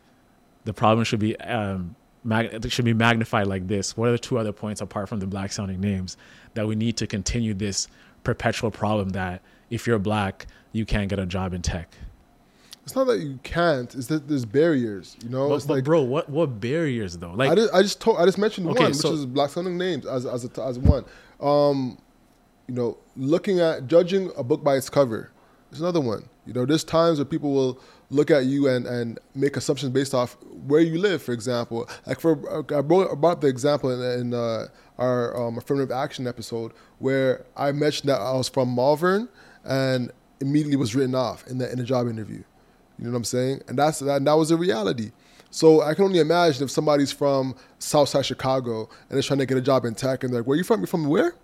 [0.65, 1.95] the problem should be um,
[2.25, 3.97] mag- should be magnified like this.
[3.97, 6.17] What are the two other points apart from the black sounding names
[6.55, 7.89] that we need to continue this
[8.25, 11.89] perpetual problem that if you're black, you can't get a job in tech?
[12.85, 13.95] It's not that you can't.
[13.95, 15.17] It's that there's barriers.
[15.23, 17.33] You know, But, it's but like bro, what what barriers though?
[17.33, 19.51] Like I just I just told I just mentioned Okay, one, so- which is black
[19.51, 21.05] sounding names as as a, as one.
[21.41, 21.99] Um,
[22.67, 25.31] you know, looking at judging a book by its cover
[25.73, 26.29] is another one.
[26.47, 27.81] You know, there's times where people will
[28.11, 30.37] look at you and, and make assumptions based off
[30.67, 31.89] where you live, for example.
[32.07, 32.33] Like for
[32.77, 34.67] I brought, about the example in, in uh,
[34.99, 39.29] our um, affirmative action episode where I mentioned that I was from Malvern
[39.65, 42.43] and immediately was written off in the in a job interview.
[42.99, 43.63] You know what I'm saying?
[43.69, 45.13] And that's that, and that was a reality.
[45.51, 49.57] So I can only imagine if somebody's from Southside Chicago and is trying to get
[49.57, 50.81] a job in tech and they're like, "Where you from?
[50.81, 51.35] You're from where?"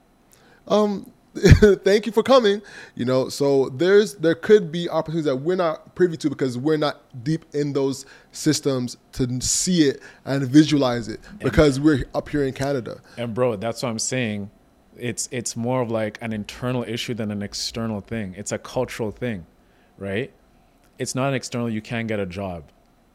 [0.68, 1.12] Um,
[1.84, 2.62] thank you for coming.
[2.94, 6.76] You know, so there's there could be opportunities that we're not privy to because we're
[6.76, 12.44] not deep in those systems to see it and visualize it because we're up here
[12.44, 13.00] in Canada.
[13.16, 14.50] And bro, that's what I'm saying.
[14.96, 18.34] It's it's more of like an internal issue than an external thing.
[18.36, 19.46] It's a cultural thing,
[19.98, 20.32] right?
[20.98, 22.64] It's not an external you can't get a job.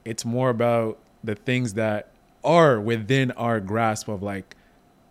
[0.05, 2.09] It's more about the things that
[2.43, 4.55] are within our grasp of like,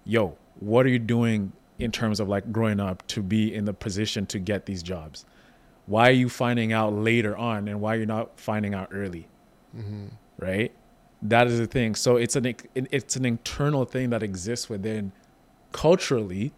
[0.05, 3.73] yo, what are you doing in terms of like growing up to be in the
[3.73, 5.25] position to get these jobs?
[5.87, 9.29] Why are you finding out later on and why you're not finding out early?
[9.77, 10.07] Mm-hmm.
[10.39, 10.73] Right?
[11.23, 11.95] That is the thing.
[11.95, 15.13] So it's an it's an internal thing that exists within
[15.73, 16.53] culturally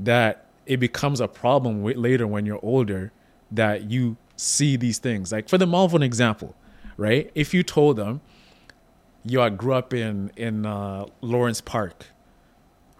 [0.00, 3.12] that it becomes a problem later when you're older
[3.50, 5.32] that you see these things.
[5.32, 6.54] Like for the Malvern example,
[6.96, 7.30] right?
[7.34, 8.20] If you told them,
[9.24, 12.06] yo, I grew up in in uh, Lawrence Park,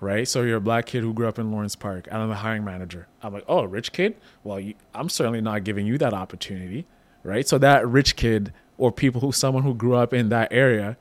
[0.02, 0.26] right?
[0.26, 2.64] So you're a black kid who grew up in Lawrence Park, and I'm the hiring
[2.64, 3.06] manager.
[3.22, 4.16] I'm like, oh, rich kid?
[4.42, 6.86] Well, you, I'm certainly not giving you that opportunity,
[7.22, 7.46] right?
[7.46, 10.96] So that rich kid or people who, someone who grew up in that area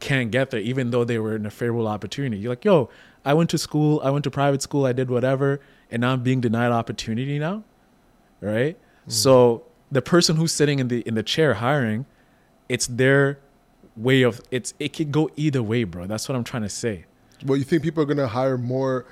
[0.00, 2.38] can't get there, even though they were in a favorable opportunity.
[2.38, 2.88] You're like, yo,
[3.26, 5.60] I went to school, I went to private school, I did whatever,
[5.90, 7.62] and now I'm being denied opportunity now,
[8.40, 8.76] right?
[8.76, 9.10] Mm-hmm.
[9.10, 12.06] So the person who's sitting in the in the chair hiring,
[12.70, 13.38] it's their
[13.96, 16.06] way of it's it could go either way, bro.
[16.06, 17.04] That's what I'm trying to say.
[17.44, 19.06] Well, you think people are going to hire more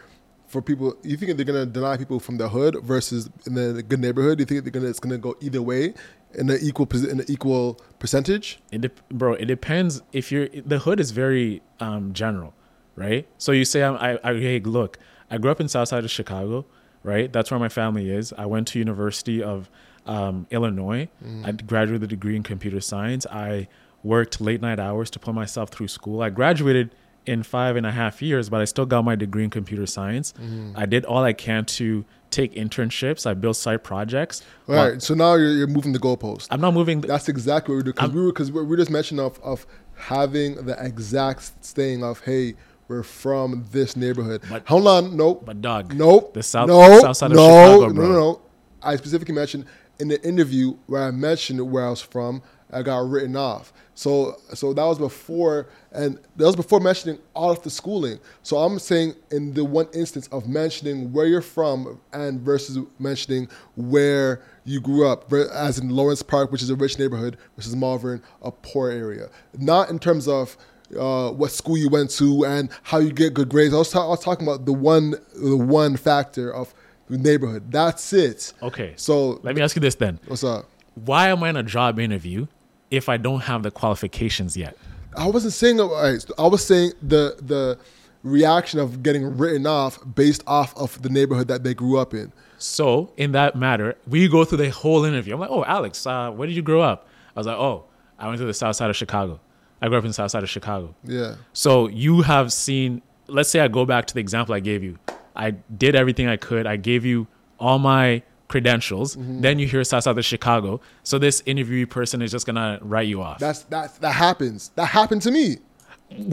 [0.47, 0.97] for people?
[1.03, 4.39] You think they're going to deny people from the hood versus in the good neighborhood?
[4.39, 5.95] Do you think they're gonna, it's going to go either way
[6.35, 8.61] in an equal in the equal percentage?
[8.71, 10.03] It de- bro, it depends.
[10.13, 12.55] If you're the hood is very um, general,
[12.97, 13.27] right?
[13.39, 14.99] So you say, I, I, hey, look,
[15.31, 16.65] I grew up in South Side of Chicago,
[17.03, 17.33] right?
[17.33, 18.33] That's where my family is.
[18.37, 19.71] I went to University of
[20.07, 21.09] um, Illinois.
[21.25, 21.47] Mm.
[21.47, 23.27] I graduated with a degree in computer science.
[23.31, 23.69] I
[24.03, 26.23] worked late night hours to put myself through school.
[26.23, 26.95] I graduated
[27.27, 30.33] in five and a half years, but I still got my degree in computer science.
[30.33, 30.73] Mm-hmm.
[30.77, 33.27] I did all I can to take internships.
[33.27, 34.43] I built site projects.
[34.69, 35.03] All right.
[35.03, 36.49] So now you're, you're moving the goalpost.
[36.51, 37.03] I'm not moving.
[37.03, 39.67] The, That's exactly what we do because we were because we just mentioned of of
[39.95, 42.55] having the exact thing of hey
[42.89, 44.43] we're from this neighborhood.
[44.51, 45.45] But, Hold on, nope.
[45.47, 46.35] But dog, nope.
[46.35, 48.07] The south, no, south side no, of Chicago, bro.
[48.07, 48.41] No, no, no.
[48.83, 49.67] I specifically mentioned
[49.99, 52.43] in the interview where I mentioned where I was from.
[52.73, 53.73] I got written off.
[53.95, 58.19] So so that was before, and that was before mentioning all of the schooling.
[58.43, 63.49] So I'm saying in the one instance of mentioning where you're from and versus mentioning
[63.77, 68.23] where you grew up, as in Lawrence Park, which is a rich neighborhood, versus Malvern,
[68.41, 69.29] a poor area.
[69.59, 70.57] Not in terms of
[70.99, 73.75] uh, what school you went to and how you get good grades.
[73.75, 76.73] I was, ta- I was talking about the one the one factor of
[77.09, 77.71] the neighborhood.
[77.71, 78.53] That's it.
[78.63, 78.95] Okay.
[78.97, 80.19] So let me ask you this then.
[80.27, 80.67] What's up?
[80.95, 82.47] Why am I in a job interview
[82.93, 84.77] if I don't have the qualifications yet?
[85.17, 87.79] I wasn't saying I was saying the the
[88.23, 92.33] reaction of getting written off based off of the neighborhood that they grew up in.
[92.59, 95.35] So in that matter, we go through the whole interview.
[95.35, 97.09] I'm like, oh, Alex, uh, where did you grow up?
[97.35, 97.85] I was like, oh,
[98.19, 99.41] I went to the south side of Chicago.
[99.81, 100.95] I grew up in the south side of Chicago.
[101.03, 101.35] Yeah.
[101.53, 103.03] So you have seen.
[103.27, 104.99] Let's say I go back to the example I gave you.
[105.35, 106.67] I did everything I could.
[106.67, 107.27] I gave you
[107.59, 108.23] all my
[108.53, 109.17] credentials.
[109.17, 109.41] Mm-hmm.
[109.41, 110.81] Then you hear South of Chicago.
[111.03, 113.39] So this interview person is just gonna write you off.
[113.39, 114.71] That's that that happens.
[114.77, 115.57] That happened to me.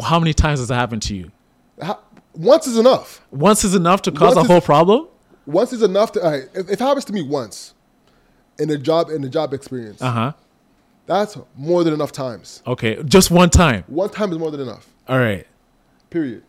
[0.04, 1.32] How many times has that happened to you?
[2.36, 3.22] Once is enough.
[3.32, 5.08] Once is enough to cause once a whole problem.
[5.46, 6.20] Once is enough to.
[6.20, 7.74] Right, if, if it happens to me once,
[8.60, 10.34] in a job in a job experience, uh huh,
[11.06, 12.62] that's more than enough times.
[12.68, 13.86] Okay, just one time.
[13.88, 14.88] One time is more than enough.
[15.08, 15.48] All right.
[16.10, 16.44] Period.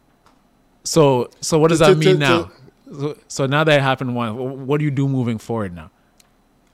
[0.82, 2.42] So so what does to, that mean to, now?
[2.42, 2.52] To,
[2.92, 5.90] so, so now that it happened once, what do you do moving forward now?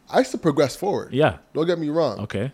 [0.09, 1.12] I still progress forward.
[1.12, 1.39] Yeah.
[1.53, 2.21] Don't get me wrong.
[2.21, 2.53] Okay.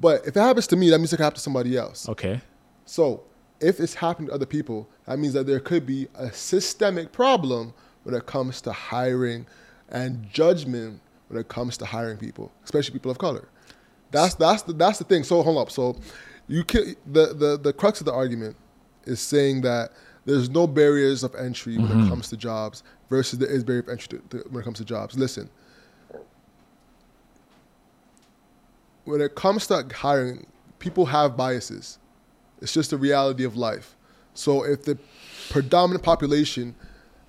[0.00, 2.08] But if it happens to me, that means it could happen to somebody else.
[2.08, 2.40] Okay.
[2.84, 3.24] So
[3.60, 7.72] if it's happening to other people, that means that there could be a systemic problem
[8.02, 9.46] when it comes to hiring
[9.88, 13.48] and judgment when it comes to hiring people, especially people of color.
[14.10, 15.24] That's that's the that's the thing.
[15.24, 15.70] So hold up.
[15.70, 15.96] So
[16.46, 18.56] you can the the the crux of the argument
[19.04, 19.90] is saying that
[20.24, 22.06] there's no barriers of entry when mm-hmm.
[22.06, 24.78] it comes to jobs versus there is barrier of entry to, to, when it comes
[24.78, 25.18] to jobs.
[25.18, 25.50] Listen,
[29.04, 30.46] when it comes to hiring,
[30.78, 31.98] people have biases.
[32.62, 33.96] It's just the reality of life.
[34.32, 34.98] So if the
[35.50, 36.74] predominant population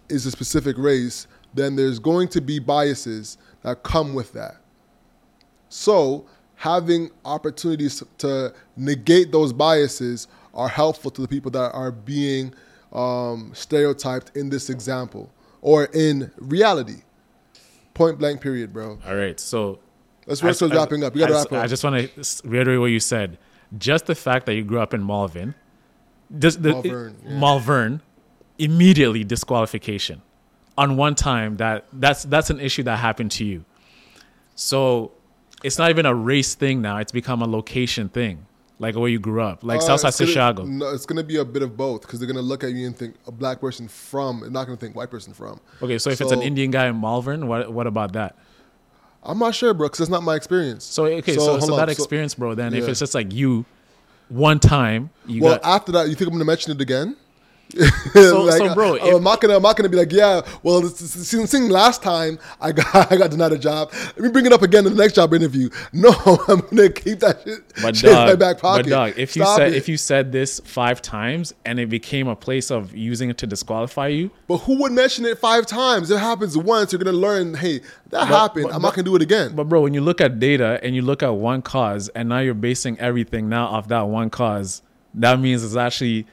[0.09, 4.57] is a specific race, then there's going to be biases that come with that.
[5.69, 6.25] So
[6.55, 12.53] having opportunities to negate those biases are helpful to the people that are being
[12.95, 15.29] um, stereotyped in this example
[15.61, 17.03] or in reality.
[17.93, 18.99] Point blank, period, bro.
[19.05, 19.79] All right, so
[20.25, 21.15] Let's work towards wrapping up.
[21.15, 21.63] You got to I, wrap up.
[21.63, 23.37] I just want to reiterate what you said.
[23.77, 25.55] Just the fact that you grew up in Malvern,
[26.37, 27.37] just the, Malvern, yeah.
[27.37, 28.01] Malvern,
[28.57, 30.21] immediately disqualification.
[30.77, 33.65] On one time, that that's that's an issue that happened to you.
[34.55, 35.11] So
[35.63, 38.45] it's not even a race thing now; it's become a location thing,
[38.79, 40.63] like where you grew up, like Uh, Southside gonna- Chicago.
[40.65, 42.71] No, it's going to be a bit of both because they're going to look at
[42.73, 45.59] you and think a black person from, and not going to think white person from.
[45.81, 48.35] Okay, so if it's an So- Indian guy in Malvern, what what about that?
[49.23, 50.83] I'm not sure, bro, because it's not my experience.
[50.83, 51.79] So okay, so, so, on.
[51.79, 52.53] that So- experience, bro.
[52.53, 52.89] Then if yeah.
[52.91, 53.65] it's just like you,
[54.29, 57.15] one time, you well, got after that, you think I'm going to mention it again?
[58.13, 60.41] So- so, bro, I'm not gonna, I'm not gonna be like, yeah.
[60.63, 63.91] Well, this- this- since since last time I got, I got denied a job.
[63.93, 65.69] Let me bring it up again in the next job interview.
[65.93, 66.09] No,
[66.47, 68.83] I'm gonna keep that shit, But shit in my back pocket.
[68.85, 69.75] but dog, if you said it.
[69.75, 73.47] if you said this five times and it became a place of using it to
[73.47, 76.09] disqualify you, but who would mention it five times?
[76.11, 76.93] It happens once.
[76.93, 77.53] You're gonna learn.
[77.55, 78.65] Hey, that happened.
[78.67, 79.55] but- I'm not gonna do it again.
[79.55, 82.39] but bro, when you look at data and you look at one cause and now
[82.39, 84.81] you're basing everything now off that one cause,
[85.15, 86.25] that means it's actually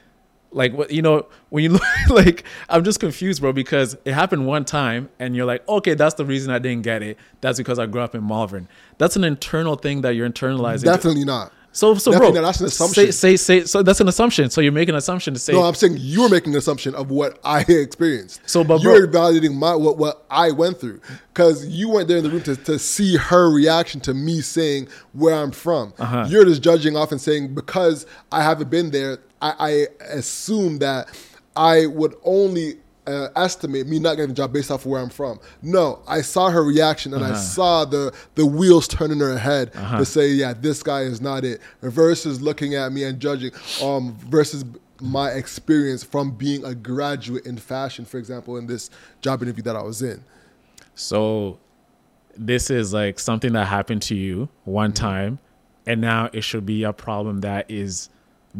[0.53, 4.47] like what you know when you look like I'm just confused, bro, because it happened
[4.47, 7.17] one time and you're like, okay, that's the reason I didn't get it.
[7.41, 8.67] That's because I grew up in Malvern.
[8.97, 10.85] That's an internal thing that you're internalizing.
[10.85, 11.51] Definitely not.
[11.73, 12.47] So, so Definitely bro, not.
[12.47, 13.11] That's an assumption.
[13.11, 13.65] Say, say, say.
[13.65, 14.51] So that's an assumption.
[14.51, 15.53] So you're making an assumption to say.
[15.53, 18.41] No, I'm saying you're making an assumption of what I experienced.
[18.45, 21.01] So, but you're bro- validating my what what I went through
[21.33, 24.87] because you went there in the room to, to see her reaction to me saying
[25.13, 25.93] where I'm from.
[25.97, 26.27] Uh-huh.
[26.29, 29.17] You're just judging off and saying because I haven't been there,
[29.51, 31.07] I, I assume that
[31.55, 32.77] I would only.
[33.05, 35.37] Uh, estimate me not getting a job based off of where I'm from.
[35.61, 37.33] No, I saw her reaction and Uh-huh.
[37.33, 41.19] I saw the the wheels turning in her head to say, yeah, this guy is
[41.19, 41.59] not it.
[41.81, 43.51] Versus looking at me and judging.
[43.83, 44.63] Um, versus
[45.01, 48.89] my experience from being a graduate in fashion, for example, in this
[49.19, 50.23] job interview that I was in.
[50.95, 51.59] So
[52.37, 55.03] this is like something that happened to you one Mm-hmm.
[55.03, 55.39] time,
[55.85, 58.07] and now it should be a problem that is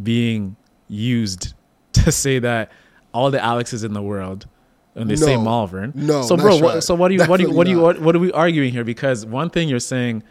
[0.02, 0.58] being
[0.94, 1.54] used
[1.94, 2.72] to say that
[3.14, 4.48] all the Alexes in the world
[4.96, 5.92] and they say Malvern.
[5.96, 8.16] No, So bro, what, so what do you what do you what do you what,
[8.16, 8.84] are we arguing here?
[8.84, 10.24] Because one thing you're saying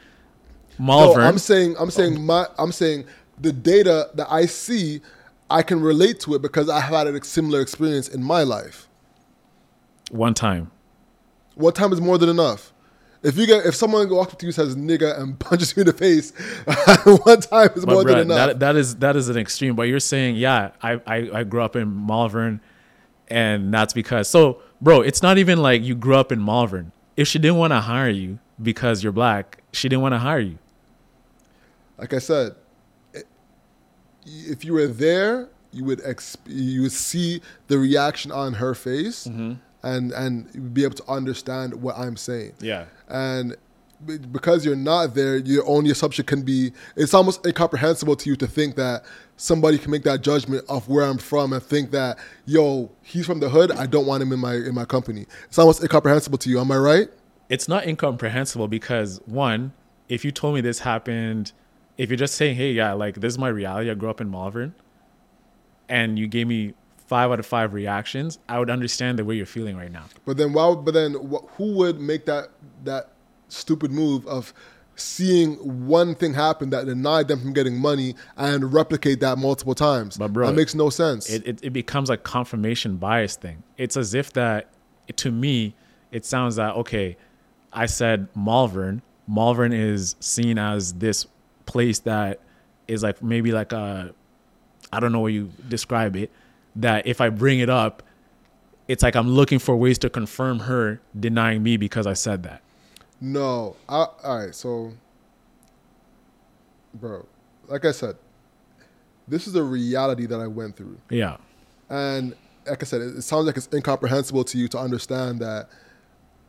[0.79, 1.23] Malvern.
[1.23, 1.29] No.
[1.29, 3.05] I'm saying I'm saying my I'm saying
[3.41, 5.01] the data that I see,
[5.51, 8.89] I can relate to it because I have had a similar experience in my life.
[10.11, 10.71] one time.
[11.55, 12.72] What time is more than enough?
[13.23, 15.83] If you get if someone walks up to you and says nigga and punches you
[15.83, 16.31] in the face,
[17.25, 18.37] one time is more than enough.
[18.49, 19.77] that that is that is an extreme.
[19.77, 22.61] But you're saying, yeah, I, I I grew up in Malvern,
[23.29, 24.29] and that's because.
[24.29, 26.91] So, bro, it's not even like you grew up in Malvern.
[27.17, 30.41] If she didn't want to hire you because you're black, she didn't want to hire
[30.41, 30.59] you.
[31.99, 32.57] like I said,
[34.25, 39.27] if you were there, you would exp- you would see the reaction on her face,
[39.27, 39.53] Mm-hmm.
[39.83, 42.53] and and be able to understand what I'm saying.
[42.61, 42.85] Yeah.
[43.13, 43.57] And
[44.33, 48.47] because you're not there, your only assumption can be it's almost incomprehensible to you to
[48.47, 49.05] think that
[49.37, 53.39] somebody can make that judgment of where I'm from and think that yo he's from
[53.39, 53.71] the hood.
[53.71, 55.27] I don't want him in my in my company.
[55.45, 56.59] It's almost incomprehensible to you.
[56.59, 57.09] Am I right?
[57.49, 59.73] It's not incomprehensible because one,
[60.09, 61.53] if you told me this happened,
[61.99, 63.91] if you're just saying, hey, yeah, like this is my reality.
[63.91, 64.75] I grew up in Malvern,
[65.89, 66.75] and you gave me
[67.13, 70.05] five out of five reactions, I would understand the way you're feeling right now.
[70.25, 70.75] But then why?
[70.75, 72.49] But then wh- who would make that
[72.85, 73.11] that
[73.49, 74.53] stupid move of
[74.95, 75.55] seeing
[75.89, 80.17] one thing happen that denied them from getting money and replicate that multiple times?
[80.17, 81.31] But bro, that makes no sense.
[81.31, 83.63] it, it, it becomes a confirmation bias thing.
[83.77, 84.69] It's as if that
[85.17, 85.75] to me,
[86.11, 87.17] it sounds that okay,
[87.73, 89.03] I said Malvern.
[89.27, 91.27] Malvern is seen as this
[91.67, 92.41] place that
[92.89, 94.15] is like maybe like a
[94.93, 96.31] I don't know how you describe it.
[96.77, 98.03] That if I bring it up,
[98.89, 102.62] it's like I'm looking for ways to confirm her denying me because I said that.
[103.23, 103.77] No.
[103.89, 104.55] I, all right.
[104.55, 104.93] So,
[106.93, 107.25] bro,
[107.69, 108.17] like I said,
[109.29, 110.99] this is a reality that I went through.
[111.09, 111.37] Yeah.
[111.89, 112.35] And
[112.67, 115.69] like I said, it, it sounds like it's incomprehensible to you to understand that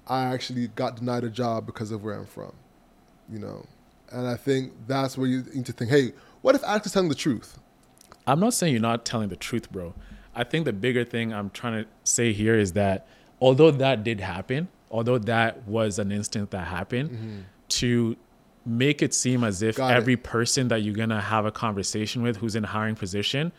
[0.08, 2.54] I actually got denied a job because of where I'm from,
[3.30, 3.68] you know.
[4.12, 7.10] And I think that's where you need to think, hey, what if Alex is telling
[7.10, 7.60] the truth?
[8.26, 9.94] I'm not saying you're not telling the truth, bro.
[10.34, 13.08] I think the bigger thing I'm trying to say here is that
[13.40, 18.16] although that did happen, although that was an instant that happened, to
[18.66, 19.82] make it seem as if Mm-hmm.
[19.88, 19.98] Got it.
[19.98, 23.52] every person that you're gonna have a conversation with who's in a hiring position,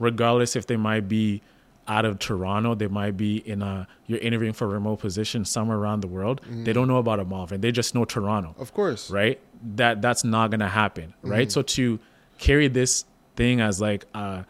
[0.00, 1.42] regardless if they might be
[1.86, 5.78] out of Toronto, they might be in a you're interviewing for a remote position somewhere
[5.78, 6.40] around the world.
[6.50, 7.60] They don't know about a Malvern.
[7.60, 9.10] They just know Toronto Of course.
[9.10, 9.38] right?
[9.76, 11.50] that that's not gonna happen, right?
[11.52, 11.98] So to
[12.38, 13.04] carry this
[13.36, 14.42] thing as like uh,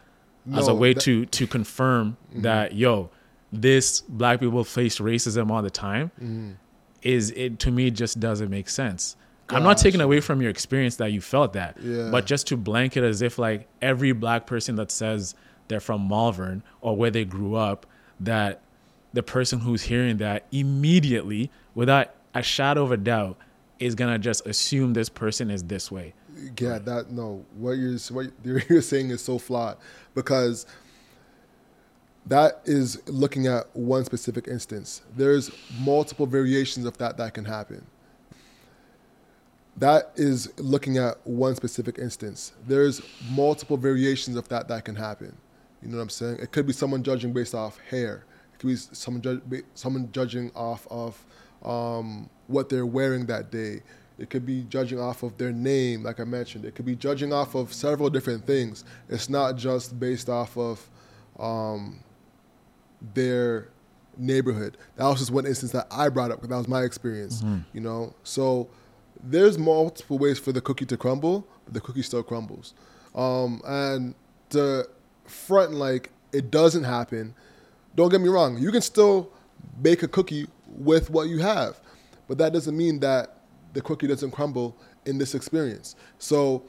[0.53, 3.09] as a way that- to to confirm that yo,
[3.51, 6.53] this black people face racism all the time mm.
[7.01, 9.15] is it to me just doesn't make sense.
[9.51, 12.09] I'm not taking away from your experience that you felt that, Yeah.
[12.11, 15.33] but just to blanket as if like every black person that says
[15.67, 17.87] they're from Malvern or where they grew up,
[18.19, 18.61] that
[19.13, 23.37] the person who's hearing that immediately, without a shadow of a doubt,
[23.79, 26.13] is gonna just assume this person is this way.
[26.59, 27.43] Yeah, that no.
[27.57, 29.77] What you're what you're saying is so flawed
[30.13, 30.65] because
[32.29, 35.01] that is looking at one specific instance.
[35.17, 37.85] There's multiple variations of that that can happen.
[39.77, 42.53] That is looking at one specific instance.
[42.67, 43.01] There's
[43.31, 45.35] multiple variations of that that can happen.
[45.81, 46.37] You know what I'm saying?
[46.39, 48.25] It could be someone judging based off hair.
[48.53, 51.25] It could be someone ba- someone judging off of
[51.63, 53.81] um, what they're wearing that day.
[54.19, 56.65] It could be judging off of their name, like I mentioned.
[56.65, 58.83] It could be judging off of several different things.
[59.07, 60.89] It's not just based off of
[61.39, 62.03] um,
[63.13, 63.69] their
[64.17, 64.77] neighborhood.
[64.97, 67.41] That was just one instance that I brought up because that was my experience.
[67.73, 68.69] You know, so
[69.23, 72.73] there's multiple ways for the cookie to crumble, but the cookie still crumbles.
[73.15, 74.15] Um, and
[74.49, 74.87] the
[75.25, 77.33] front like it doesn't happen.
[77.95, 78.57] Don't get me wrong.
[78.57, 79.31] You can still
[79.81, 81.79] bake a cookie with what you have,
[82.27, 83.37] but that doesn't mean that
[83.73, 85.95] the cookie doesn't crumble in this experience.
[86.17, 86.63] So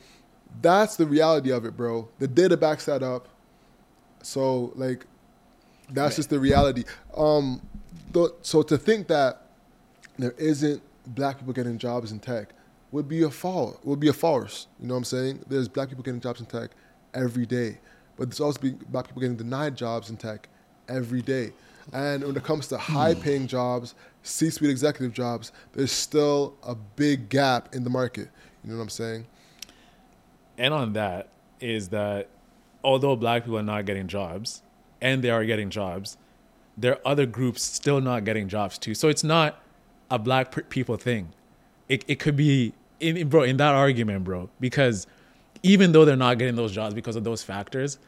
[0.62, 2.09] that's the reality of it, bro.
[2.19, 3.28] The data backs that up.
[4.23, 5.07] So like
[5.92, 6.84] that's just the reality.
[7.16, 7.60] Um,
[8.12, 9.42] th- so to think that
[10.18, 12.50] there isn't black people getting jobs in tech
[12.92, 13.78] would be a fall.
[13.84, 14.66] Would be a farce.
[14.80, 15.44] You know what I'm saying?
[15.48, 16.70] There's black people getting jobs in tech
[17.14, 17.78] every day,
[18.16, 20.48] but there's also black people getting denied jobs in tech
[20.88, 21.52] every day.
[21.92, 27.74] And when it comes to high-paying jobs, C-suite executive jobs, there's still a big gap
[27.74, 28.28] in the market.
[28.62, 29.26] You know what I'm saying?
[30.58, 32.28] And on that is that
[32.84, 34.62] although black people are not getting jobs
[35.01, 36.16] and they are getting jobs,
[36.77, 38.94] there are other groups still not getting jobs too.
[38.94, 39.60] So it's not
[40.10, 41.32] a black people thing.
[41.89, 45.06] It, it could be, in, bro, in that argument, bro, because
[45.62, 47.98] even though they're not getting those jobs because of those factors,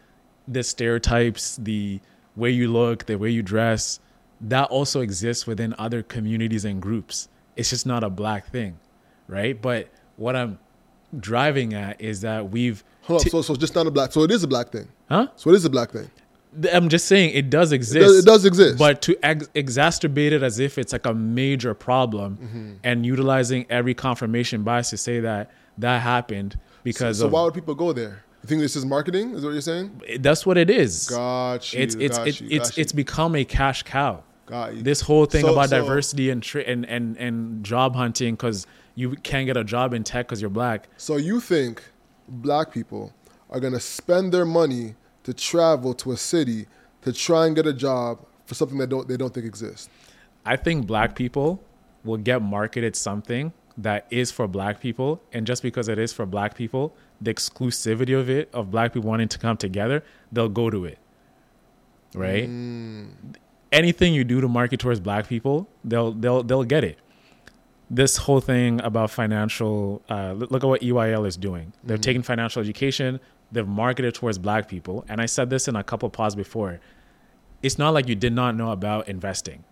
[0.49, 2.01] the stereotypes, the
[2.37, 4.01] way you look, the way you dress,
[4.41, 7.29] that also exists within other communities and groups.
[7.57, 8.79] It's just not a black thing,
[9.29, 9.61] right?
[9.61, 10.59] But what I'm
[11.21, 13.25] driving at is that we've, Hold on.
[13.25, 14.13] t- So, so it's just not a black.
[14.13, 14.89] So it is a black thing.
[15.09, 15.29] huh?
[15.37, 16.11] So it is a black thing.
[16.73, 18.01] I'm just saying it does exist.
[18.07, 18.79] does- it does exist.
[18.79, 22.73] But to ex- exacerbate it as if it's like a major problem Mm-hmm.
[22.85, 27.55] and utilizing every confirmation bias to say that that happened because So of why would
[27.55, 28.23] people go there?
[28.43, 29.35] You think this is marketing?
[29.35, 30.03] Is what you're saying?
[30.21, 31.09] that's what it is.
[31.09, 31.81] Got you.
[31.81, 34.23] it's it's got it's you, it's it's become a cash cow.
[34.47, 34.83] Got you.
[34.83, 38.67] This whole thing So- about so- diversity and, tra- and and and job hunting because
[38.95, 40.89] you can't get a job in tech because you're black.
[40.99, 41.83] So you think
[42.29, 43.15] black people
[43.49, 46.67] are gonna spend their money to travel to a city
[47.03, 49.89] to try and get a job for something that don't they don't think exists?
[50.45, 51.63] I think black people
[52.05, 56.27] will get marketed something that is for black people, and just because it is for
[56.27, 60.69] black people, the exclusivity of it, of black people wanting to come together, they'll go
[60.71, 60.99] to it.
[62.15, 62.49] Right?
[63.71, 66.99] Anything you do to market towards black people, they'll they'll they'll get it.
[67.89, 71.73] This whole thing about financial, uh, look look at what EYL is doing.
[71.85, 73.21] They're taking financial education,
[73.53, 76.81] they've marketed towards black people, and I said this in a couple of pods before.
[77.63, 79.65] It's not like you did not know about investing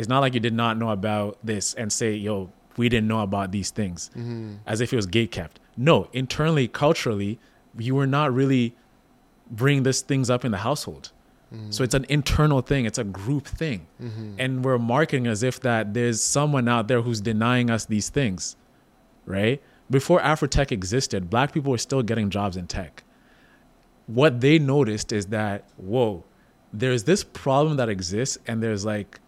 [0.00, 3.20] it's not like you did not know about this and say, yo, we didn't know
[3.20, 4.54] about these things mm-hmm.
[4.66, 5.60] as if it was gate kept.
[5.76, 7.38] No, internally, culturally,
[7.78, 8.74] you were not really
[9.50, 11.12] bringing these things up in the household.
[11.52, 11.70] Mm-hmm.
[11.70, 13.88] So it's an internal thing, it's a group thing.
[14.02, 14.36] Mm-hmm.
[14.38, 18.56] And we're marketing as if that there's someone out there who's denying us these things,
[19.26, 19.62] right?
[19.90, 23.02] Before Afrotech existed, black people were still getting jobs in tech.
[24.14, 26.24] What they noticed is that, whoa,
[26.72, 29.20] there's this problem that exists, and there's like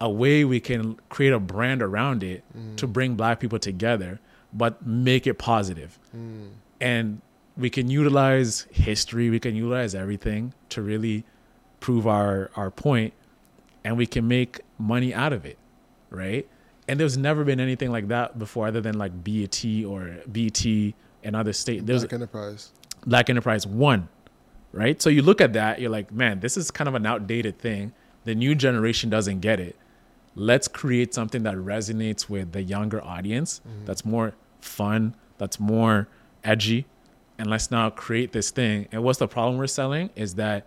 [0.00, 2.76] a way we can create a brand around it mm.
[2.76, 4.20] to bring black people together
[4.52, 5.98] but make it positive.
[6.12, 7.20] positive and
[7.56, 11.24] we can utilize history we can utilize everything to really
[11.80, 13.12] prove our our point
[13.84, 15.58] and we can make money out of it
[16.10, 16.48] right
[16.86, 20.94] and there's never been anything like that before other than like BET or BT
[21.24, 22.70] and other state there's Black enterprise.
[23.08, 24.08] Black Enterprise one,
[24.72, 25.00] right?
[25.00, 27.92] So you look at that, you're like, man, this is kind of an outdated thing.
[28.24, 29.76] The new generation doesn't get it.
[30.34, 33.86] Let's create something that resonates with the younger audience, mm-hmm.
[33.86, 36.08] that's more fun, that's more
[36.44, 36.86] edgy,
[37.38, 38.86] and let's now create this thing.
[38.92, 40.66] And what's the problem we're selling is that,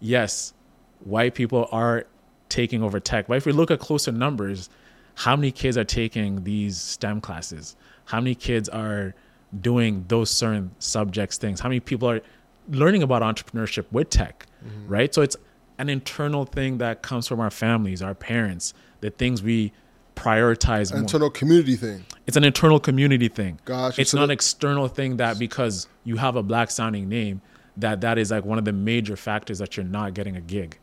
[0.00, 0.52] yes,
[1.00, 2.04] white people are
[2.48, 4.68] taking over tech, but if we look at closer numbers,
[5.14, 7.76] how many kids are taking these STEM classes?
[8.06, 9.14] How many kids are
[9.60, 11.60] doing those certain subjects things?
[11.60, 12.20] How many people are
[12.68, 14.88] learning about entrepreneurship with tech, Mm-hmm.
[14.88, 15.14] right?
[15.14, 15.36] So it's
[15.78, 19.72] an internal thing that comes from our families, our parents, the things we
[20.16, 21.00] prioritize more.
[21.02, 22.04] internal community thing.
[22.26, 23.60] It's an internal community thing.
[23.64, 27.42] Gosh, It's So not an external thing that because you have a black sounding name,
[27.76, 30.78] that that is like one of the major factors that you're not getting a gig.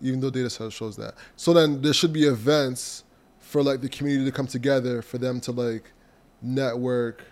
[0.00, 1.14] even though data shows that.
[1.36, 3.04] So then there should be events
[3.38, 5.92] for like the community to come together for them to like
[6.42, 7.22] network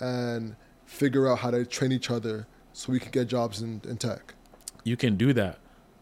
[0.00, 0.56] and
[0.86, 4.34] figure out how to train each other so we can get jobs in, in tech.
[4.84, 5.58] You can do that,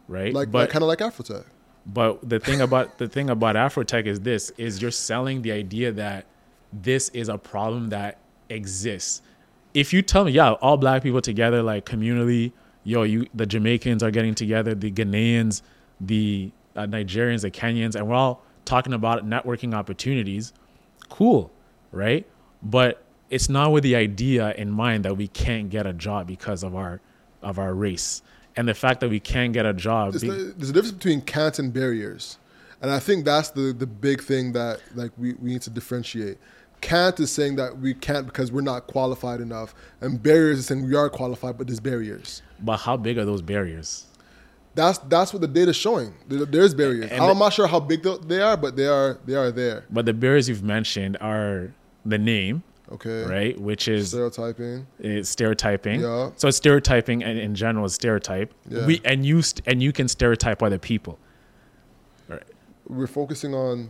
[0.07, 0.33] right?
[0.33, 1.45] Like, but like kind of like Afrotech.
[1.85, 5.91] But the thing about the thing about Afrotech is this: is you're selling the idea
[5.93, 6.25] that
[6.71, 8.19] this is a problem that
[8.49, 9.21] exists.
[9.73, 12.51] If you tell me, yeah, all black people together, like communally,
[12.83, 15.61] yo, you the Jamaicans are getting together, the Ghanaians,
[15.99, 20.53] the uh, Nigerians, the Kenyans, and we're all talking about networking opportunities.
[21.09, 21.51] Cool,
[21.91, 22.27] right?
[22.61, 26.63] But it's not with the idea in mind that we can't get a job because
[26.63, 27.01] of our
[27.41, 28.21] of our race
[28.55, 30.11] and the fact that we can't get a job.
[30.13, 32.37] There's, be- the- there's a difference between can't and barriers.
[32.81, 36.37] And I think that's the, the big thing that like we, we need to differentiate.
[36.79, 39.73] Can't is saying that we can't because we're not qualified enough.
[39.99, 42.43] And barriers is saying we are qualified, but there's barriers.
[42.61, 44.05] But how big are those barriers?
[44.75, 46.13] That's that's what the data's showing.
[46.27, 47.09] There- There's barriers.
[47.11, 49.85] And I'm the- not sure how big they are, but they are they are there.
[49.89, 51.71] But the barriers you've mentioned are
[52.05, 53.23] the name, Okay.
[53.25, 53.59] right?
[53.59, 54.87] Which is Stereotyping.
[54.99, 56.01] is stereotyping.
[56.01, 56.29] Yeah.
[56.37, 58.53] So stereotyping and in general is stereotype.
[58.69, 58.85] Yeah.
[58.85, 61.19] We and you st- and you can stereotype other people.
[62.29, 62.43] Right.
[62.87, 63.89] We're focusing on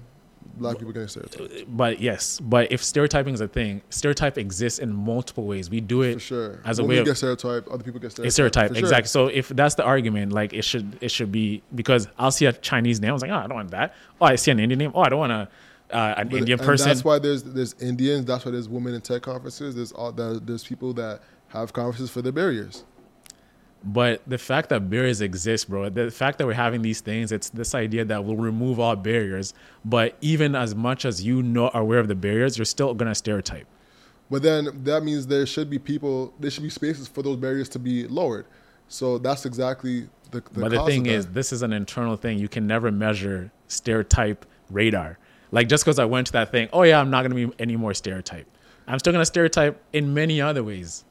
[0.56, 1.66] black people getting stereotyped.
[1.78, 5.70] But yes, but if stereotyping is a thing, stereotype exists in multiple ways.
[5.70, 6.62] We do it For sure.
[6.66, 8.34] as a Women way of get stereotyped, other people get stereotyped.
[8.34, 8.70] stereotype.
[8.72, 8.80] Sure.
[8.80, 9.08] Exactly.
[9.10, 12.54] So if that's the argument, like it should it should be because I'll see a
[12.54, 13.12] Chinese name.
[13.12, 13.94] I was like, oh, I don't want that.
[14.20, 14.92] Oh, I see an Indian name.
[14.96, 15.48] Oh, I don't want a
[15.92, 16.90] uh, an But- Indian person.
[16.90, 18.26] That's why there's there's Indians.
[18.26, 19.76] That's why there's women in tech conferences.
[19.76, 22.84] There's all there's people that have conferences for their barriers.
[23.84, 27.50] But the fact that barriers exist, bro, the fact that we're having these things, it's
[27.50, 29.54] this idea that we'll remove all barriers.
[29.86, 33.16] But even as much as you know are aware of the barriers, you're still gonna
[33.16, 33.68] stereotype.
[34.30, 36.34] But then that means there should be people.
[36.40, 38.46] There should be spaces for those barriers to be lowered.
[38.90, 40.42] So that's exactly the.
[40.42, 42.40] the but the thing is, this is an internal thing.
[42.40, 45.18] You can never measure stereotype radar.
[45.52, 47.76] Like just because I went to that thing, oh yeah, I'm not gonna be any
[47.76, 48.48] more stereotype.
[48.88, 51.04] I'm still gonna stereotype in many other ways.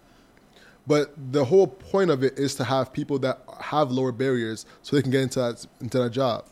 [0.87, 4.95] But the whole point of it is to have people that have lower barriers so
[4.97, 6.47] they can get into that into that job.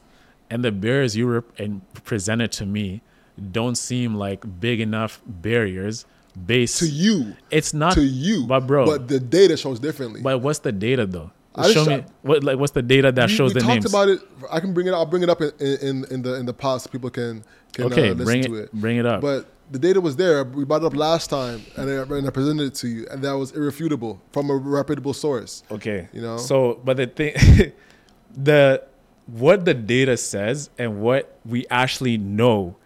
[0.51, 3.03] And the barriers you rep- and presented to me
[3.51, 6.05] don't seem like big enough barriers
[6.47, 8.87] based To you, It's not to you, but bro.
[8.87, 10.21] But the data shows differently.
[10.21, 11.31] But what's the data though?
[11.57, 13.87] I Show me what like what's the data that we, shows we the talked names.
[13.87, 14.21] about it.
[14.51, 14.93] I can bring it.
[14.93, 17.85] I'll bring it up in in, in the in the pod so people can can
[17.85, 18.73] okay, uh, listen bring to it, it.
[18.73, 19.21] bring it up.
[19.21, 20.45] But the data was there.
[20.45, 23.23] We brought it up last time, and I, and I presented it to you, and
[23.23, 25.63] that was irrefutable from a reputable source.
[25.71, 26.39] okay, you know?
[26.39, 27.73] So, but the thing,
[28.37, 28.85] the
[29.27, 32.77] what the data says and what we actually know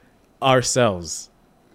[0.43, 1.31] ourselves.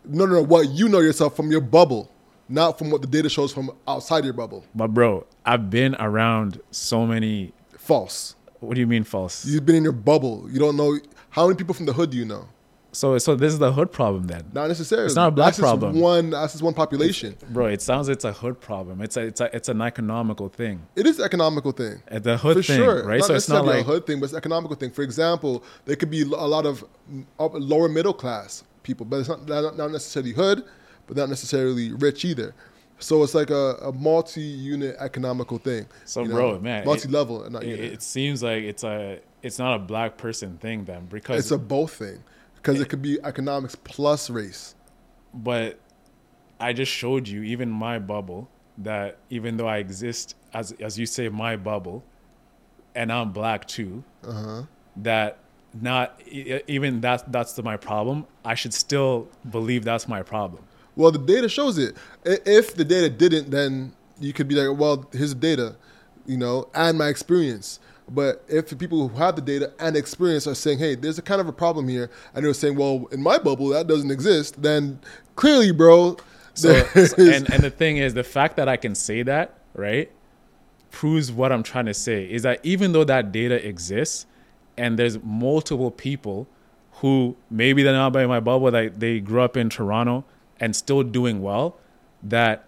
[0.05, 0.41] No, no, no.
[0.43, 2.11] What you know yourself from your bubble,
[2.53, 4.63] not from what the data shows from outside your bubble.
[4.75, 7.51] But bro, I've been around so many.
[7.77, 8.35] False.
[8.59, 9.45] What do you mean false?
[9.45, 10.47] You've been in your bubble.
[10.49, 10.97] You don't know
[11.31, 12.45] how many people from the hood do you know.
[12.93, 14.43] so, so this is the hood problem then.
[14.53, 15.07] Not necessarily.
[15.07, 15.99] It's not a black that's problem.
[15.99, 16.30] One.
[16.30, 17.35] That's just one population.
[17.49, 19.01] Bro, it sounds it's a hood problem.
[19.01, 20.75] It's a it's a it's an economical thing.
[20.95, 21.95] It is an economical thing.
[22.09, 23.19] Uh, The hood For thing, sure, right?
[23.19, 24.91] Not so it's not like a hood thing, but it's an economical thing.
[24.91, 26.85] For example, there could be a lot of
[27.39, 30.63] lower middle class people, but it's not not necessarily hood,
[31.07, 32.53] but not necessarily rich either.
[32.99, 35.88] So it's like a, a multi-unit economical thing.
[36.05, 37.93] So, you bro, man, multi-level, not it, unit.
[37.93, 41.57] it seems like it's a it's not a black person thing then because It's a
[41.57, 42.23] both thing
[42.55, 44.75] because it could be economics plus race.
[45.34, 45.80] but
[46.59, 48.47] I just showed you even my bubble
[48.77, 52.03] that even though I exist as as you say my bubble
[52.95, 54.63] and I'm black too Uh-huh.
[54.97, 55.39] that
[55.73, 60.63] not even that that's the, my problem I should still believe that's my problem
[60.95, 61.95] Well, the data shows it.
[62.23, 65.75] If the data didn't, then you could be like, well, here's the data,
[66.25, 67.79] you know, and my experience.
[68.09, 71.21] But if the people who have the data and experience are saying, hey, there's a
[71.21, 74.61] kind of a problem here, and they're saying, well, in my bubble, that doesn't exist,
[74.61, 74.99] then
[75.35, 76.17] clearly, bro,
[76.53, 80.11] so, and and the thing is the fact that I can say that right
[80.91, 84.27] proves what I'm trying to say is that even though that data exists
[84.77, 86.47] and there's multiple people
[86.97, 90.23] who maybe they're not by my bubble that they grew up in Toronto
[90.64, 91.76] and still doing well
[92.23, 92.64] that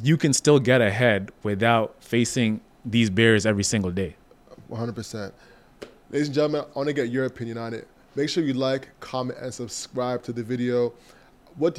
[0.00, 4.14] you can still get ahead without facing these barriers every single day
[4.70, 5.32] 100%.
[6.10, 7.88] Ladies and gentlemen, I want to get your opinion on it.
[8.14, 10.92] Make sure you like, comment, and subscribe to the video.